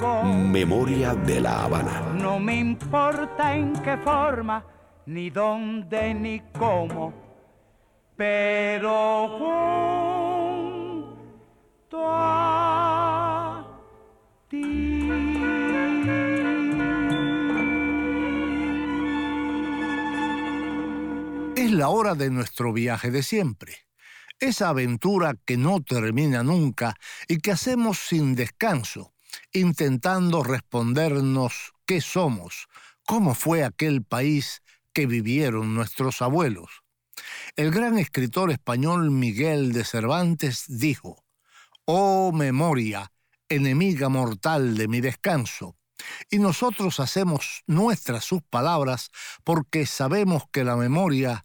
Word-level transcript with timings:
Memoria 0.00 1.14
de 1.14 1.40
la 1.40 1.64
Habana. 1.64 2.00
No 2.14 2.40
me 2.40 2.56
importa 2.56 3.54
en 3.54 3.74
qué 3.82 3.98
forma, 3.98 4.64
ni 5.06 5.28
dónde, 5.28 6.14
ni 6.14 6.40
cómo, 6.58 7.12
pero 8.16 9.28
junto 11.88 11.98
a 12.02 13.66
ti. 14.48 15.10
Es 21.56 21.70
la 21.72 21.90
hora 21.90 22.14
de 22.14 22.30
nuestro 22.30 22.72
viaje 22.72 23.10
de 23.10 23.22
siempre. 23.22 23.74
Esa 24.38 24.70
aventura 24.70 25.34
que 25.44 25.58
no 25.58 25.82
termina 25.82 26.42
nunca 26.42 26.94
y 27.28 27.38
que 27.38 27.52
hacemos 27.52 27.98
sin 27.98 28.34
descanso, 28.34 29.09
intentando 29.52 30.42
respondernos 30.42 31.72
qué 31.86 32.00
somos, 32.00 32.68
cómo 33.04 33.34
fue 33.34 33.64
aquel 33.64 34.04
país 34.04 34.62
que 34.92 35.06
vivieron 35.06 35.74
nuestros 35.74 36.22
abuelos. 36.22 36.82
El 37.56 37.70
gran 37.70 37.98
escritor 37.98 38.50
español 38.50 39.10
Miguel 39.10 39.72
de 39.72 39.84
Cervantes 39.84 40.64
dijo, 40.68 41.24
Oh 41.84 42.32
memoria, 42.32 43.12
enemiga 43.48 44.08
mortal 44.08 44.76
de 44.76 44.88
mi 44.88 45.00
descanso. 45.00 45.76
Y 46.30 46.38
nosotros 46.38 47.00
hacemos 47.00 47.62
nuestras 47.66 48.24
sus 48.24 48.42
palabras 48.42 49.10
porque 49.44 49.86
sabemos 49.86 50.44
que 50.50 50.64
la 50.64 50.76
memoria 50.76 51.44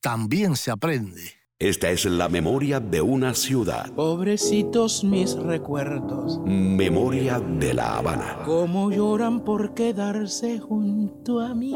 también 0.00 0.56
se 0.56 0.70
aprende. 0.70 1.41
Esta 1.62 1.92
es 1.92 2.06
la 2.06 2.28
memoria 2.28 2.80
de 2.80 3.00
una 3.00 3.34
ciudad. 3.34 3.88
Pobrecitos 3.92 5.04
mis 5.04 5.36
recuerdos, 5.36 6.40
Memoria 6.44 7.38
de 7.38 7.72
la 7.72 7.98
Habana. 7.98 8.38
cómo 8.44 8.90
lloran 8.90 9.44
por 9.44 9.72
quedarse 9.72 10.58
junto 10.58 11.38
a 11.38 11.54
mí. 11.54 11.72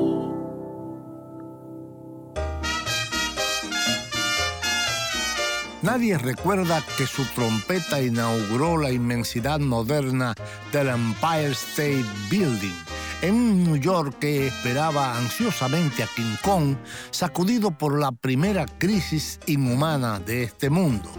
Nadie 5.82 6.18
recuerda 6.18 6.82
que 6.98 7.06
su 7.06 7.24
trompeta 7.36 8.02
inauguró 8.02 8.78
la 8.78 8.90
inmensidad 8.90 9.60
moderna 9.60 10.34
del 10.72 10.88
Empire 10.88 11.52
State 11.52 12.04
Building, 12.28 12.74
en 13.22 13.64
New 13.64 13.76
York 13.76 14.18
que 14.18 14.46
esperaba 14.46 15.16
ansiosamente 15.16 16.02
a 16.02 16.08
King 16.14 16.36
Kong, 16.42 16.76
sacudido 17.10 17.70
por 17.70 17.98
la 17.98 18.12
primera 18.12 18.66
crisis 18.66 19.40
inhumana 19.46 20.18
de 20.18 20.44
este 20.44 20.70
mundo. 20.70 21.10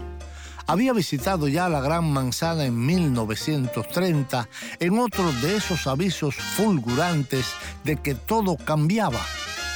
Había 0.66 0.92
visitado 0.92 1.48
ya 1.48 1.68
la 1.68 1.80
Gran 1.80 2.12
Manzana 2.12 2.66
en 2.66 2.84
1930 2.84 4.48
en 4.80 4.98
otro 4.98 5.32
de 5.40 5.56
esos 5.56 5.86
avisos 5.86 6.34
fulgurantes 6.34 7.46
de 7.84 7.96
que 7.96 8.14
todo 8.14 8.56
cambiaba 8.56 9.20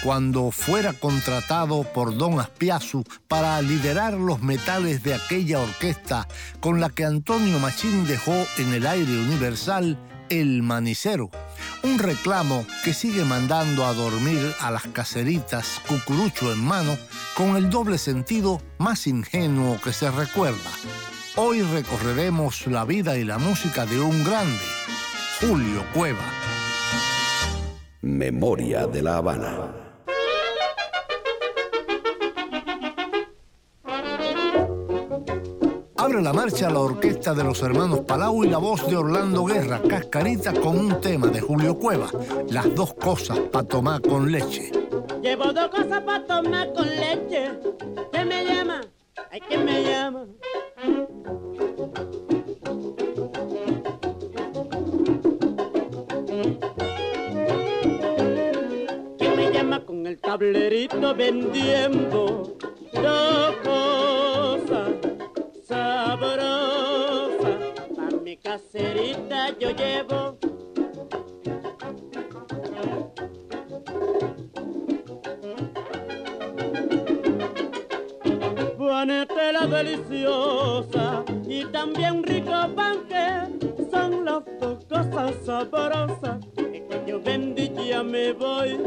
cuando 0.02 0.50
fuera 0.50 0.92
contratado 0.92 1.84
por 1.84 2.16
Don 2.16 2.40
Aspiazu 2.40 3.04
para 3.28 3.62
liderar 3.62 4.14
los 4.14 4.42
metales 4.42 5.02
de 5.02 5.14
aquella 5.14 5.60
orquesta 5.60 6.26
con 6.60 6.80
la 6.80 6.90
que 6.90 7.04
Antonio 7.04 7.58
Machín 7.58 8.06
dejó 8.06 8.34
en 8.58 8.74
el 8.74 8.86
aire 8.86 9.12
universal 9.12 9.96
el 10.40 10.62
manicero, 10.62 11.30
un 11.82 11.98
reclamo 11.98 12.66
que 12.84 12.94
sigue 12.94 13.22
mandando 13.22 13.84
a 13.84 13.92
dormir 13.92 14.54
a 14.60 14.70
las 14.70 14.86
caseritas 14.86 15.78
cucurucho 15.86 16.50
en 16.50 16.64
mano 16.64 16.96
con 17.36 17.56
el 17.56 17.68
doble 17.68 17.98
sentido 17.98 18.62
más 18.78 19.06
ingenuo 19.06 19.78
que 19.82 19.92
se 19.92 20.10
recuerda. 20.10 20.70
Hoy 21.36 21.60
recorreremos 21.60 22.66
la 22.66 22.86
vida 22.86 23.18
y 23.18 23.24
la 23.24 23.36
música 23.36 23.84
de 23.84 24.00
un 24.00 24.24
grande, 24.24 24.58
Julio 25.40 25.84
Cueva. 25.92 26.24
Memoria 28.00 28.86
de 28.86 29.02
la 29.02 29.18
Habana. 29.18 29.81
Abre 36.02 36.20
la 36.20 36.32
marcha 36.32 36.68
la 36.68 36.80
orquesta 36.80 37.32
de 37.32 37.44
los 37.44 37.62
hermanos 37.62 38.00
Palau 38.00 38.42
y 38.42 38.48
la 38.48 38.58
voz 38.58 38.84
de 38.88 38.96
Orlando 38.96 39.44
Guerra, 39.44 39.80
cascarita 39.88 40.52
con 40.52 40.76
un 40.76 41.00
tema 41.00 41.28
de 41.28 41.40
Julio 41.40 41.78
Cueva, 41.78 42.08
las 42.50 42.74
dos 42.74 42.92
cosas 42.94 43.38
para 43.38 43.68
tomar 43.68 44.02
con 44.02 44.32
leche. 44.32 44.72
Llevo 45.22 45.52
dos 45.52 45.68
cosas 45.68 46.00
para 46.00 46.26
tomar 46.26 46.72
con 46.72 46.88
leche. 46.88 47.52
¿Quién 48.10 48.26
me 48.26 48.44
llama? 48.44 48.80
Ay, 49.30 49.40
¿quién 49.46 49.64
me 49.64 49.82
llama? 49.84 50.26
¿Quién 59.18 59.36
me 59.36 59.52
llama 59.52 59.84
con 59.86 60.04
el 60.04 60.20
tablerito 60.20 61.14
vendiendo 61.14 62.56
dos 62.92 63.56
cosas 63.62 65.01
sabrosas? 65.66 67.60
Pa' 67.96 68.16
mi 68.22 68.36
caserita 68.36 69.56
yo 69.58 69.70
llevo 69.70 70.38
panetela 79.02 79.66
deliciosa 79.66 81.24
y 81.48 81.64
también 81.72 82.22
rico 82.22 82.52
panque 82.76 83.58
son 83.90 84.24
las 84.24 84.44
dos 84.60 84.84
cosas 84.84 85.34
sabrosas 85.44 86.38
que 86.54 87.02
yo 87.04 87.20
ya 87.88 88.02
me 88.04 88.32
voy. 88.32 88.78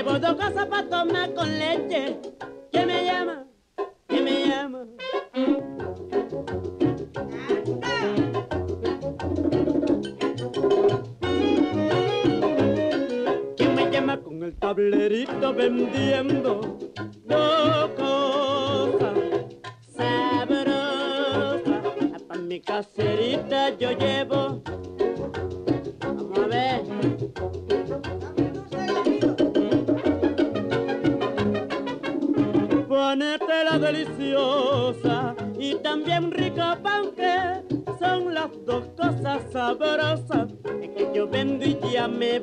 Llevo 0.00 0.18
dos 0.18 0.32
cosas 0.34 0.64
para 0.64 0.88
tomar 0.88 1.34
con 1.34 1.46
leche. 1.58 2.18
¿Quién 2.72 2.86
me 2.86 3.04
llama? 3.04 3.44
¿Quién 4.06 4.24
me 4.24 4.46
llama? 4.46 4.86
¿Quién 13.58 13.74
me 13.74 13.90
llama 13.90 14.16
con 14.22 14.42
el 14.42 14.54
tablerito 14.54 15.52
vendiendo 15.52 16.78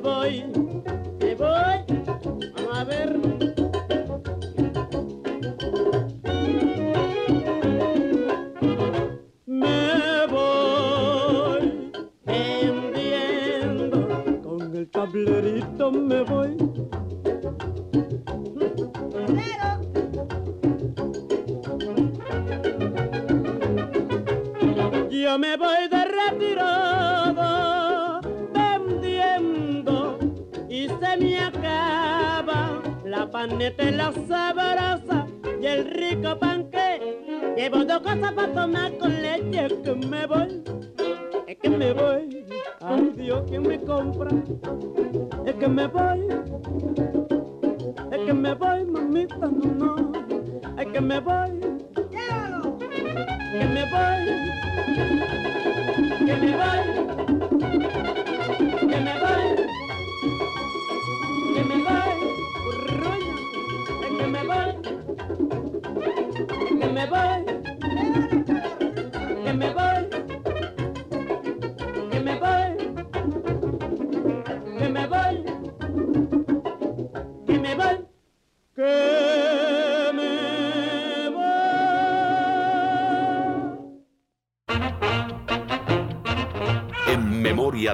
ya 0.08 0.44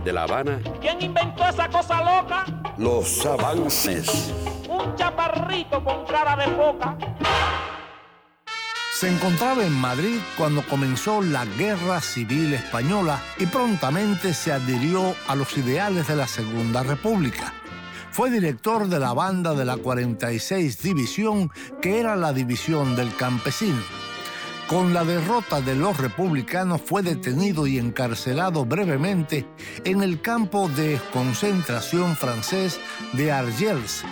de 0.05 0.13
La 0.13 0.25
Habana, 0.25 0.61
¿Quién 0.81 1.01
inventó 1.01 1.47
esa 1.49 1.69
cosa 1.69 2.01
loca? 2.03 2.45
los 2.77 3.25
avances. 3.25 4.33
Un 4.69 4.95
chaparrito 4.97 5.83
con 5.83 6.05
cara 6.07 6.37
de 6.37 6.45
foca. 6.55 6.97
Se 8.93 9.09
encontraba 9.09 9.65
en 9.65 9.73
Madrid 9.73 10.19
cuando 10.37 10.63
comenzó 10.63 11.21
la 11.23 11.45
Guerra 11.45 12.01
Civil 12.01 12.55
Española 12.55 13.21
y 13.39 13.47
prontamente 13.47 14.35
se 14.35 14.53
adhirió 14.53 15.15
a 15.27 15.35
los 15.35 15.57
ideales 15.57 16.07
de 16.09 16.17
la 16.17 16.27
Segunda 16.29 16.83
República. 16.83 17.53
Fue 18.11 18.31
director 18.31 18.87
de 18.87 19.01
la 19.01 19.13
banda 19.13 19.55
de 19.55 19.65
la 19.65 19.77
46 19.77 20.81
División, 20.81 21.51
que 21.83 21.99
era 21.99 22.15
la 22.15 22.33
división 22.33 22.95
del 22.95 23.15
campesino. 23.17 23.83
Con 24.69 24.95
la 24.95 25.05
derrota 25.05 25.61
de 25.61 25.75
los 25.75 25.99
republicanos 25.99 26.81
fue 26.81 27.03
detenido 27.03 27.67
y 27.67 27.79
encarcelado 27.79 28.65
brevemente 28.65 29.47
en 29.85 30.03
el 30.03 30.23
campo 30.23 30.69
de 30.71 30.99
concentración 31.13 32.17
francés 32.17 32.81
de 33.13 33.31
Argels. 33.31 34.05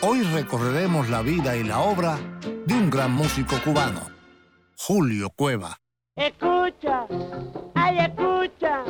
Hoy 0.00 0.22
recorreremos 0.22 1.10
la 1.10 1.22
vida 1.22 1.56
y 1.56 1.64
la 1.64 1.80
obra 1.80 2.18
de 2.66 2.74
un 2.74 2.88
gran 2.88 3.10
músico 3.10 3.56
cubano, 3.64 4.02
Julio 4.76 5.28
Cueva. 5.30 5.76
Escucha, 6.14 7.06
ay 7.74 7.98
escucha, 7.98 8.84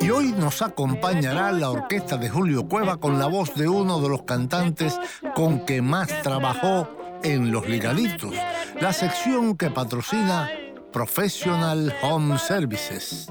Y 0.00 0.10
hoy 0.10 0.32
nos 0.32 0.62
acompañará 0.62 1.52
la 1.52 1.70
orquesta 1.70 2.16
de 2.16 2.28
Julio 2.28 2.66
Cueva 2.66 2.96
con 2.96 3.18
la 3.18 3.26
voz 3.26 3.54
de 3.54 3.68
uno 3.68 4.00
de 4.00 4.08
los 4.08 4.22
cantantes 4.22 4.98
con 5.34 5.64
que 5.64 5.80
más 5.80 6.08
trabajó 6.22 6.88
en 7.22 7.52
Los 7.52 7.68
Ligaditos, 7.68 8.34
la 8.80 8.92
sección 8.92 9.56
que 9.56 9.70
patrocina 9.70 10.50
Professional 10.92 11.94
Home 12.02 12.38
Services. 12.38 13.30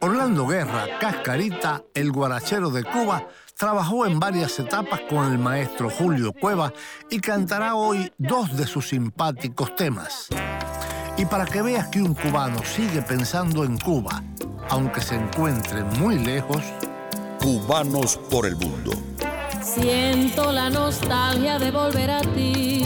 Orlando 0.00 0.46
Guerra, 0.46 0.98
Cascarita, 1.00 1.82
el 1.94 2.12
guarachero 2.12 2.70
de 2.70 2.84
Cuba, 2.84 3.28
trabajó 3.56 4.04
en 4.04 4.20
varias 4.20 4.58
etapas 4.58 5.00
con 5.08 5.32
el 5.32 5.38
maestro 5.38 5.88
Julio 5.88 6.34
Cueva 6.34 6.72
y 7.10 7.18
cantará 7.20 7.74
hoy 7.74 8.12
dos 8.18 8.54
de 8.56 8.66
sus 8.66 8.90
simpáticos 8.90 9.74
temas. 9.74 10.28
Y 11.16 11.24
para 11.24 11.46
que 11.46 11.62
veas 11.62 11.88
que 11.88 12.02
un 12.02 12.14
cubano 12.14 12.62
sigue 12.62 13.00
pensando 13.00 13.64
en 13.64 13.78
Cuba, 13.78 14.22
aunque 14.68 15.00
se 15.00 15.14
encuentre 15.14 15.82
muy 15.82 16.18
lejos, 16.18 16.62
Cubanos 17.40 18.18
por 18.30 18.44
el 18.44 18.56
mundo. 18.56 18.92
Siento 19.62 20.52
la 20.52 20.68
nostalgia 20.68 21.58
de 21.58 21.70
volver 21.70 22.10
a 22.10 22.20
ti. 22.20 22.82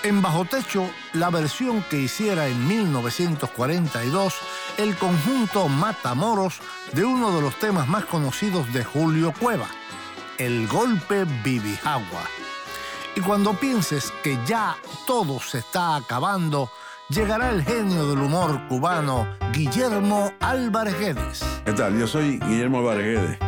En 0.03 0.21
Bajo 0.21 0.43
Techo, 0.43 0.89
la 1.13 1.29
versión 1.29 1.81
que 1.89 2.01
hiciera 2.01 2.47
en 2.47 2.67
1942 2.67 4.33
el 4.77 4.97
conjunto 4.97 5.69
Matamoros 5.69 6.59
de 6.91 7.05
uno 7.05 7.33
de 7.33 7.41
los 7.41 7.57
temas 7.59 7.87
más 7.87 8.03
conocidos 8.05 8.73
de 8.73 8.83
Julio 8.83 9.33
Cueva, 9.39 9.69
El 10.37 10.67
Golpe 10.67 11.23
Bibijagua. 11.43 12.42
Y 13.15 13.21
cuando 13.21 13.53
pienses 13.53 14.11
que 14.23 14.39
ya 14.45 14.75
todo 15.05 15.39
se 15.39 15.59
está 15.59 15.95
acabando, 15.97 16.69
llegará 17.09 17.51
el 17.51 17.63
genio 17.63 18.07
del 18.07 18.19
humor 18.19 18.59
cubano, 18.67 19.27
Guillermo 19.51 20.33
Álvarez 20.39 20.99
Guedes. 20.99 21.61
¿Qué 21.63 21.73
tal? 21.73 21.97
Yo 21.99 22.07
soy 22.07 22.39
Guillermo 22.39 22.79
Álvarez 22.79 23.05
Guedes 23.05 23.39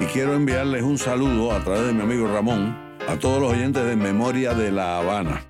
y 0.00 0.06
quiero 0.06 0.34
enviarles 0.34 0.82
un 0.82 0.98
saludo 0.98 1.52
a 1.52 1.60
través 1.60 1.86
de 1.86 1.92
mi 1.92 2.02
amigo 2.02 2.26
Ramón 2.26 2.76
a 3.08 3.16
todos 3.16 3.40
los 3.40 3.52
oyentes 3.52 3.84
de 3.84 3.94
Memoria 3.94 4.54
de 4.54 4.72
La 4.72 4.98
Habana. 4.98 5.40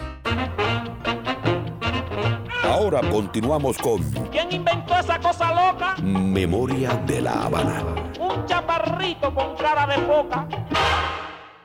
Ahora 2.65 3.01
continuamos 3.11 3.79
con 3.79 4.03
¿Quién 4.31 4.53
inventó 4.53 4.99
esa 4.99 5.19
cosa 5.19 5.73
loca? 5.73 5.97
Memoria 6.03 6.91
de 7.07 7.23
La 7.23 7.45
Habana. 7.45 7.83
Un 8.21 8.45
chaparrito 8.45 9.35
con 9.35 9.57
cara 9.57 9.87
de 9.87 9.95
foca. 10.07 10.47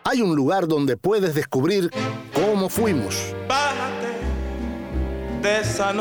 Hay 0.09 0.21
un 0.21 0.37
lugar 0.37 0.69
donde 0.69 0.95
puedes 0.95 1.35
descubrir 1.35 1.91
cómo 2.33 2.69
fuimos. 2.69 3.35
Bájate 3.45 4.07
de 5.41 5.59
esa 5.59 5.93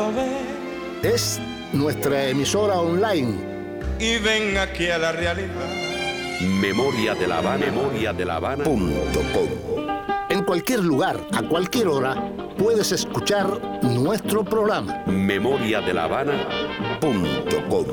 Es 1.03 1.41
nuestra 1.73 2.29
emisora 2.29 2.75
online. 2.79 3.35
y 3.99 4.17
ven 4.19 4.57
aquí 4.59 4.87
a 4.87 4.97
la 4.97 5.11
realidad. 5.11 5.51
Memoria 6.39 7.15
de 7.15 7.27
La 7.27 7.39
Habana. 7.39 7.65
Memoria 7.65 8.13
de 8.13 8.23
La 8.23 8.37
Habana. 8.37 8.63
Punto 8.63 9.19
com. 9.33 9.49
En 10.29 10.45
cualquier 10.45 10.85
lugar, 10.85 11.19
a 11.33 11.41
cualquier 11.41 11.89
hora, 11.89 12.31
puedes 12.57 12.93
escuchar 12.93 13.59
nuestro 13.83 14.45
programa. 14.45 15.03
Memoria 15.05 15.81
de 15.81 15.93
La 15.93 16.05
Habana. 16.05 16.47
Punto 17.01 17.67
com. 17.67 17.85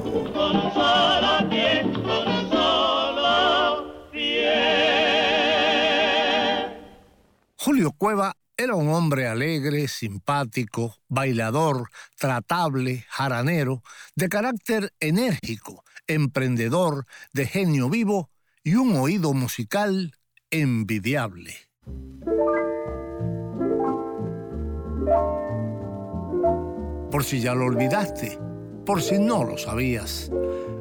Julio 7.64 7.92
Cueva 7.92 8.36
Era 8.58 8.74
un 8.74 8.90
hombre 8.90 9.26
alegre, 9.26 9.88
simpático, 9.88 10.98
bailador, 11.08 11.88
tratable, 12.18 13.06
jaranero, 13.08 13.82
de 14.14 14.28
carácter 14.28 14.92
enérgico, 15.00 15.82
emprendedor, 16.06 17.06
de 17.32 17.46
genio 17.46 17.88
vivo 17.88 18.28
y 18.62 18.74
un 18.74 18.94
oído 18.96 19.32
musical 19.32 20.12
envidiable. 20.50 21.56
Por 27.10 27.24
si 27.24 27.40
ya 27.40 27.54
lo 27.54 27.64
olvidaste, 27.64 28.38
por 28.84 29.00
si 29.00 29.18
no 29.18 29.42
lo 29.42 29.56
sabías, 29.56 30.30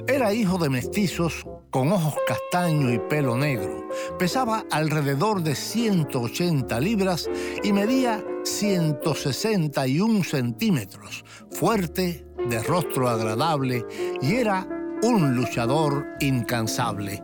era 0.05 0.33
hijo 0.33 0.57
de 0.57 0.69
mestizos 0.69 1.45
con 1.73 1.91
ojos 1.91 2.13
castaños 2.27 2.93
y 2.93 2.99
pelo 2.99 3.35
negro. 3.35 3.89
Pesaba 4.19 4.63
alrededor 4.69 5.41
de 5.41 5.55
180 5.55 6.79
libras 6.79 7.27
y 7.63 7.73
medía 7.73 8.23
161 8.43 10.23
centímetros. 10.23 11.25
Fuerte, 11.51 12.27
de 12.47 12.61
rostro 12.61 13.09
agradable 13.09 13.85
y 14.21 14.35
era 14.35 14.67
un 15.01 15.35
luchador 15.35 16.05
incansable. 16.19 17.23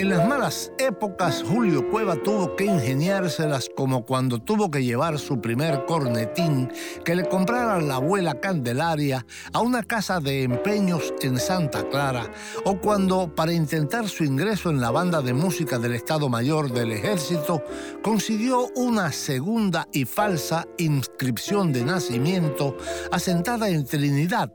En 0.00 0.08
las 0.08 0.26
malas 0.26 0.72
épocas, 0.78 1.44
Julio 1.46 1.90
Cueva 1.90 2.16
tuvo 2.16 2.56
que 2.56 2.64
ingeniárselas 2.64 3.68
como 3.76 4.06
cuando 4.06 4.38
tuvo 4.38 4.70
que 4.70 4.82
llevar 4.82 5.18
su 5.18 5.42
primer 5.42 5.84
cornetín 5.84 6.72
que 7.04 7.14
le 7.14 7.28
comprara 7.28 7.78
la 7.82 7.96
abuela 7.96 8.40
Candelaria 8.40 9.26
a 9.52 9.60
una 9.60 9.82
casa 9.82 10.18
de 10.18 10.44
empeños 10.44 11.12
en 11.20 11.38
Santa 11.38 11.86
Clara, 11.90 12.32
o 12.64 12.78
cuando, 12.78 13.34
para 13.34 13.52
intentar 13.52 14.08
su 14.08 14.24
ingreso 14.24 14.70
en 14.70 14.80
la 14.80 14.90
banda 14.90 15.20
de 15.20 15.34
música 15.34 15.78
del 15.78 15.92
Estado 15.92 16.30
Mayor 16.30 16.72
del 16.72 16.92
Ejército, 16.92 17.62
consiguió 18.02 18.68
una 18.76 19.12
segunda 19.12 19.86
y 19.92 20.06
falsa 20.06 20.66
inscripción 20.78 21.74
de 21.74 21.84
nacimiento 21.84 22.74
asentada 23.12 23.68
en 23.68 23.84
Trinidad, 23.84 24.50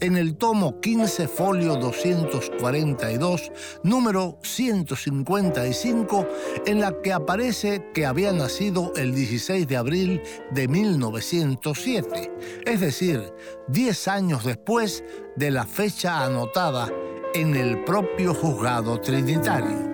en 0.00 0.16
el 0.16 0.36
tomo 0.36 0.80
15 0.80 1.28
folio 1.28 1.76
242, 1.76 3.52
número 3.84 4.40
100 4.42 4.87
155 4.96 6.26
en 6.66 6.80
la 6.80 7.00
que 7.02 7.12
aparece 7.12 7.90
que 7.94 8.06
había 8.06 8.32
nacido 8.32 8.92
el 8.96 9.14
16 9.14 9.66
de 9.66 9.76
abril 9.76 10.22
de 10.50 10.68
1907, 10.68 12.32
es 12.64 12.80
decir, 12.80 13.32
10 13.68 14.08
años 14.08 14.44
después 14.44 15.04
de 15.36 15.50
la 15.50 15.64
fecha 15.64 16.24
anotada 16.24 16.90
en 17.34 17.54
el 17.54 17.84
propio 17.84 18.34
juzgado 18.34 19.00
trinitario. 19.00 19.87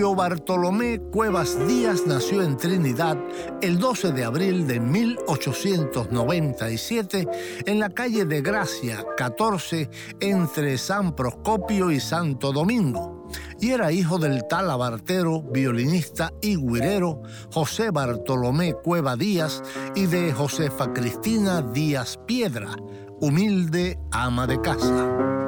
Bartolomé 0.00 0.98
Cuevas 1.12 1.58
Díaz 1.68 2.06
nació 2.06 2.42
en 2.42 2.56
Trinidad 2.56 3.18
el 3.60 3.78
12 3.78 4.12
de 4.12 4.24
abril 4.24 4.66
de 4.66 4.80
1897 4.80 7.28
en 7.66 7.78
la 7.78 7.90
calle 7.90 8.24
de 8.24 8.40
Gracia 8.40 9.04
14 9.18 9.90
entre 10.20 10.78
San 10.78 11.14
Proscopio 11.14 11.90
y 11.90 12.00
Santo 12.00 12.50
Domingo 12.50 13.28
y 13.60 13.70
era 13.70 13.92
hijo 13.92 14.18
del 14.18 14.48
talabartero, 14.48 15.42
violinista 15.42 16.32
y 16.40 16.56
guirero 16.56 17.20
José 17.52 17.90
Bartolomé 17.90 18.72
Cueva 18.72 19.16
Díaz 19.16 19.62
y 19.94 20.06
de 20.06 20.32
Josefa 20.32 20.94
Cristina 20.94 21.60
Díaz 21.60 22.18
Piedra, 22.26 22.74
humilde 23.20 23.98
ama 24.10 24.46
de 24.46 24.62
casa. 24.62 25.39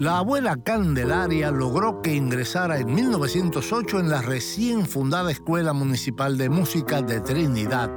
La 0.00 0.18
abuela 0.18 0.56
Candelaria 0.56 1.52
logró 1.52 2.02
que 2.02 2.12
ingresara 2.12 2.78
en 2.78 2.92
1908 2.92 4.00
en 4.00 4.10
la 4.10 4.22
recién 4.22 4.86
fundada 4.86 5.30
Escuela 5.30 5.72
Municipal 5.72 6.36
de 6.36 6.48
Música 6.48 7.00
de 7.00 7.20
Trinidad. 7.20 7.92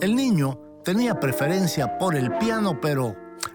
El 0.00 0.16
niño 0.16 0.58
tenía 0.82 1.20
preferencia 1.20 1.98
por 1.98 2.16
el 2.16 2.32
piano, 2.38 2.80
pero 2.80 3.14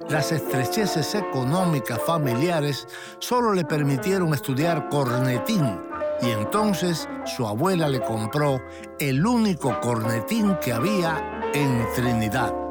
las 0.09 0.31
estrecheces 0.31 1.15
económicas 1.15 1.99
familiares 2.05 2.87
solo 3.17 3.51
le 3.51 3.65
permitieron 3.65 4.31
estudiar 4.35 4.87
cornetín 4.89 5.81
y 6.21 6.29
entonces 6.29 7.09
su 7.25 7.47
abuela 7.47 7.89
le 7.89 7.99
compró 8.01 8.61
el 8.99 9.25
único 9.25 9.79
cornetín 9.79 10.55
que 10.61 10.71
había 10.71 11.49
en 11.55 11.83
Trinidad. 11.95 12.70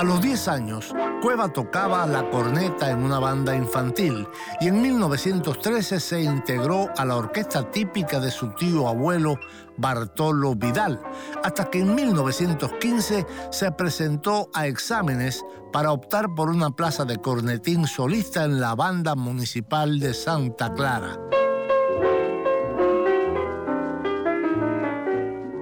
A 0.00 0.02
los 0.02 0.22
10 0.22 0.48
años, 0.48 0.94
Cueva 1.20 1.52
tocaba 1.52 2.06
la 2.06 2.30
corneta 2.30 2.90
en 2.90 3.04
una 3.04 3.18
banda 3.18 3.54
infantil 3.54 4.26
y 4.58 4.68
en 4.68 4.80
1913 4.80 6.00
se 6.00 6.22
integró 6.22 6.88
a 6.96 7.04
la 7.04 7.16
orquesta 7.16 7.70
típica 7.70 8.18
de 8.18 8.30
su 8.30 8.48
tío 8.54 8.88
abuelo 8.88 9.38
Bartolo 9.76 10.54
Vidal, 10.54 11.02
hasta 11.44 11.66
que 11.66 11.80
en 11.80 11.94
1915 11.94 13.26
se 13.50 13.72
presentó 13.72 14.48
a 14.54 14.66
exámenes 14.66 15.44
para 15.70 15.92
optar 15.92 16.34
por 16.34 16.48
una 16.48 16.70
plaza 16.70 17.04
de 17.04 17.18
cornetín 17.18 17.86
solista 17.86 18.44
en 18.44 18.58
la 18.58 18.74
banda 18.74 19.14
municipal 19.14 20.00
de 20.00 20.14
Santa 20.14 20.72
Clara. 20.72 21.18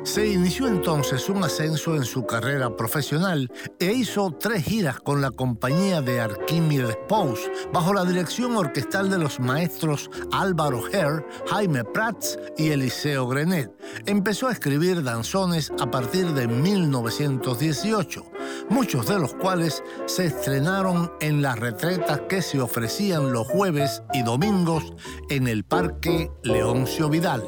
Se 0.08 0.26
inició 0.26 0.68
entonces 0.68 1.28
un 1.28 1.44
ascenso 1.44 1.94
en 1.94 2.02
su 2.02 2.24
carrera 2.24 2.74
profesional 2.74 3.52
e 3.78 3.92
hizo 3.92 4.30
tres 4.30 4.64
giras 4.64 5.00
con 5.00 5.20
la 5.20 5.30
compañía 5.30 6.00
de 6.00 6.18
Arquímedes 6.18 6.96
Pous, 7.06 7.38
bajo 7.74 7.92
la 7.92 8.06
dirección 8.06 8.56
orquestal 8.56 9.10
de 9.10 9.18
los 9.18 9.38
maestros 9.38 10.10
Álvaro 10.32 10.80
Herr, 10.90 11.26
Jaime 11.50 11.84
Prats 11.84 12.38
y 12.56 12.70
Eliseo 12.70 13.28
Grenet. 13.28 13.70
Empezó 14.06 14.48
a 14.48 14.52
escribir 14.52 15.02
danzones 15.02 15.70
a 15.78 15.90
partir 15.90 16.28
de 16.28 16.48
1918, 16.48 18.24
muchos 18.70 19.08
de 19.08 19.18
los 19.18 19.34
cuales 19.34 19.84
se 20.06 20.24
estrenaron 20.24 21.12
en 21.20 21.42
las 21.42 21.58
retretas 21.58 22.22
que 22.30 22.40
se 22.40 22.62
ofrecían 22.62 23.30
los 23.30 23.46
jueves 23.46 24.02
y 24.14 24.22
domingos 24.22 24.84
en 25.28 25.48
el 25.48 25.64
Parque 25.64 26.30
Leoncio 26.44 27.10
Vidal. 27.10 27.44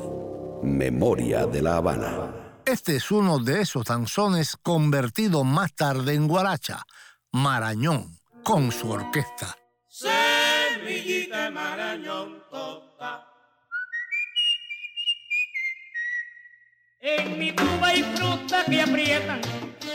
Memoria 0.62 1.46
de 1.46 1.62
la 1.62 1.78
Habana. 1.78 2.39
Este 2.70 2.94
es 2.94 3.10
uno 3.10 3.40
de 3.40 3.62
esos 3.62 3.84
danzones 3.84 4.56
convertido 4.56 5.42
más 5.42 5.74
tarde 5.74 6.14
en 6.14 6.28
guaracha, 6.28 6.84
Marañón, 7.32 8.20
con 8.44 8.70
su 8.70 8.88
orquesta. 8.88 9.58
Semillita 9.88 11.46
de 11.46 11.50
Marañón 11.50 12.44
toca. 12.48 13.26
En 17.00 17.40
mi 17.40 17.50
tuba 17.50 17.88
hay 17.88 18.04
frutas 18.14 18.64
que 18.66 18.80
aprietan 18.80 19.40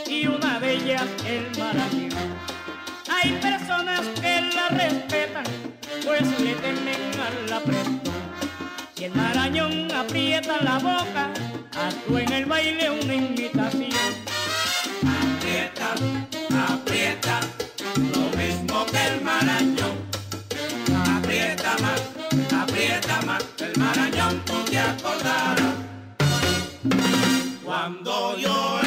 y 0.06 0.26
una 0.26 0.60
de 0.60 0.74
ellas 0.74 1.06
el 1.26 1.58
marañón. 1.58 2.36
Hay 3.08 3.32
personas 3.40 4.02
que 4.20 4.50
la 4.54 4.68
respetan, 4.68 5.44
pues 6.04 6.40
le 6.40 6.54
temen 6.56 7.20
al 7.20 7.52
apretón. 7.54 8.02
Si 8.94 9.04
el 9.06 9.14
marañón 9.14 9.90
aprieta 9.92 10.62
la 10.62 10.78
boca, 10.78 11.32
actúa 11.76 12.22
en 12.22 12.32
el 12.32 12.46
baile 12.46 12.90
una 12.90 13.14
invitación. 13.14 13.90
Aprieta, 15.04 15.94
aprieta, 16.72 17.40
lo 18.14 18.36
mismo 18.36 18.86
que 18.86 19.06
el 19.06 19.20
marañón. 19.22 19.96
Aprieta 21.16 21.76
más, 21.82 22.02
aprieta 22.62 23.22
más, 23.22 23.44
el 23.58 23.78
marañón 23.78 24.42
tú 24.44 24.54
te 24.70 24.78
acordarás. 24.78 25.74
Cuando 27.64 28.36
yo 28.38 28.85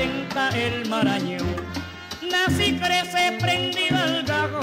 el 0.00 0.88
marañón. 0.88 1.56
Nace 2.30 2.68
y 2.68 2.78
crece 2.78 3.36
prendido 3.40 3.96
al 3.96 4.22
gajo, 4.22 4.60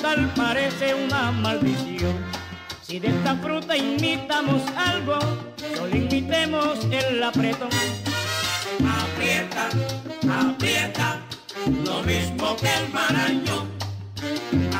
tal 0.00 0.32
parece 0.34 0.94
una 0.94 1.30
maldición. 1.32 2.16
Si 2.80 2.98
de 2.98 3.08
esta 3.08 3.36
fruta 3.36 3.76
imitamos 3.76 4.62
algo, 4.74 5.18
solo 5.76 5.94
imitemos 5.94 6.78
el 6.90 7.22
apretón. 7.22 7.68
Aprieta, 9.02 9.68
aprieta, 10.48 11.20
lo 11.84 12.02
mismo 12.02 12.56
que 12.56 12.72
el 12.74 12.88
marañón. 12.90 13.68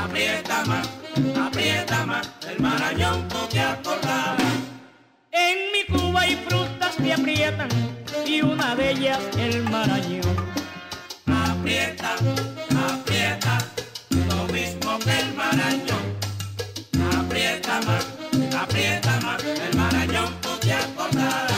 aprieta 0.03 0.65
más, 0.65 0.89
aprieta 1.39 2.05
más, 2.07 2.31
el 2.49 2.59
marañón 2.59 3.27
tú 3.27 3.37
te 3.51 3.59
acordarás. 3.59 4.41
En 5.31 5.57
mi 5.71 5.95
Cuba 5.95 6.21
hay 6.21 6.35
frutas 6.91 6.95
que 6.95 7.13
aprietan 7.13 7.69
y 8.25 8.41
una 8.41 8.75
de 8.75 8.91
ellas 8.91 9.19
el 9.37 9.63
marañón. 9.69 10.35
Aprieta, 11.27 12.15
aprieta, 12.89 13.57
lo 14.09 14.53
mismo 14.53 14.99
que 14.99 15.19
el 15.19 15.33
marañón. 15.35 16.05
Aprieta 17.17 17.81
más, 17.81 18.07
aprieta 18.55 19.19
más, 19.21 19.43
el 19.43 19.77
marañón 19.77 20.33
tú 20.41 20.49
te 20.59 20.73
acordarás. 20.73 21.51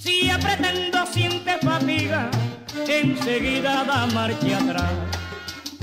Si 0.00 0.30
apretando 0.30 1.06
siente 1.06 1.58
fatiga, 1.58 2.30
enseguida 2.86 3.84
da 3.84 4.06
marcha 4.06 4.58
atrás. 4.58 4.92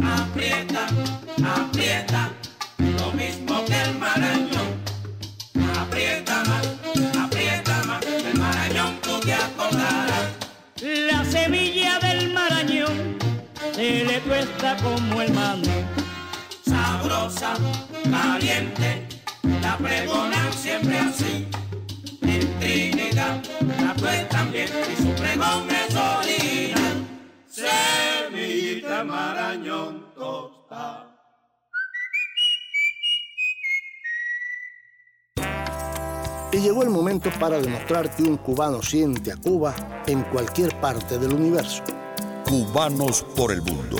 Aprieta, 0.03 0.87
aprieta, 1.43 2.31
lo 2.77 3.11
mismo 3.13 3.65
que 3.65 3.81
el 3.81 3.97
marañón. 3.97 4.54
La 11.45 11.51
semilla 11.51 11.99
del 11.99 12.33
marañón 12.33 13.19
se 13.75 14.03
le 14.03 14.19
cuesta 14.21 14.75
como 14.77 15.21
el 15.21 15.31
maní. 15.31 15.85
Sabrosa, 16.65 17.53
caliente, 18.09 19.07
la 19.61 19.77
pregonan 19.77 20.51
siempre 20.51 20.97
así. 20.97 21.47
En 22.23 22.59
Trinidad 22.59 23.43
la 23.79 23.93
cuestan 23.93 24.51
bien 24.51 24.69
y 24.91 24.95
su 24.95 25.13
pregón 25.13 25.69
es 25.69 25.95
original. 25.95 27.05
Semillita 27.47 29.03
marañón 29.03 30.03
tosta. 30.15 31.04
Y 36.55 36.59
llegó 36.59 36.83
el 36.83 36.89
momento 36.89 37.29
para 37.37 37.59
demostrar 37.59 38.15
que 38.15 38.23
un 38.23 38.37
cubano 38.37 38.81
siente 38.81 39.29
a 39.29 39.35
Cuba 39.35 39.75
en 40.07 40.23
cualquier 40.23 40.79
parte 40.79 41.17
del 41.17 41.33
universo. 41.33 41.83
Cubanos 42.45 43.25
por 43.35 43.51
el 43.51 43.61
mundo. 43.61 43.97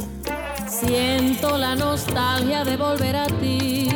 Siento 0.66 1.58
la 1.58 1.76
nostalgia 1.76 2.64
de 2.64 2.78
volver 2.78 3.18
a 3.18 3.28
ti. 3.28 3.90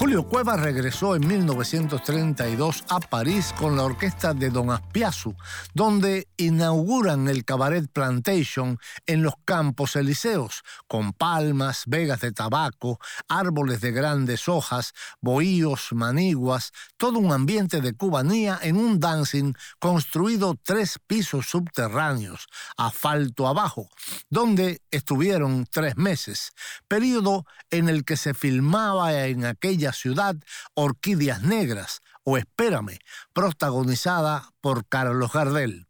Julio 0.00 0.22
Cueva 0.22 0.56
regresó 0.56 1.14
en 1.14 1.28
1932 1.28 2.84
a 2.88 3.00
París 3.00 3.52
con 3.58 3.76
la 3.76 3.82
orquesta 3.82 4.32
de 4.32 4.48
Don 4.48 4.70
Aspiazu, 4.70 5.36
donde 5.74 6.26
inauguran 6.38 7.28
el 7.28 7.44
Cabaret 7.44 7.86
Plantation 7.92 8.78
en 9.04 9.22
los 9.22 9.34
Campos 9.44 9.96
Elíseos, 9.96 10.62
con 10.88 11.12
palmas, 11.12 11.82
vegas 11.86 12.22
de 12.22 12.32
tabaco, 12.32 12.98
árboles 13.28 13.82
de 13.82 13.92
grandes 13.92 14.48
hojas, 14.48 14.94
bohíos, 15.20 15.88
maniguas, 15.92 16.72
todo 16.96 17.18
un 17.18 17.30
ambiente 17.30 17.82
de 17.82 17.92
cubanía 17.92 18.58
en 18.62 18.78
un 18.78 19.00
dancing 19.00 19.52
construido 19.78 20.56
tres 20.62 20.98
pisos 21.06 21.50
subterráneos, 21.50 22.46
asfalto 22.78 23.46
abajo, 23.46 23.90
donde 24.30 24.80
estuvieron 24.90 25.66
tres 25.70 25.98
meses, 25.98 26.52
periodo 26.88 27.44
en 27.70 27.90
el 27.90 28.06
que 28.06 28.16
se 28.16 28.32
filmaba 28.32 29.26
en 29.26 29.44
aquella 29.44 29.89
ciudad 29.92 30.36
Orquídeas 30.74 31.42
Negras 31.42 32.00
o 32.24 32.36
Espérame, 32.36 32.98
protagonizada 33.32 34.50
por 34.60 34.86
Carlos 34.86 35.32
Gardel. 35.32 35.88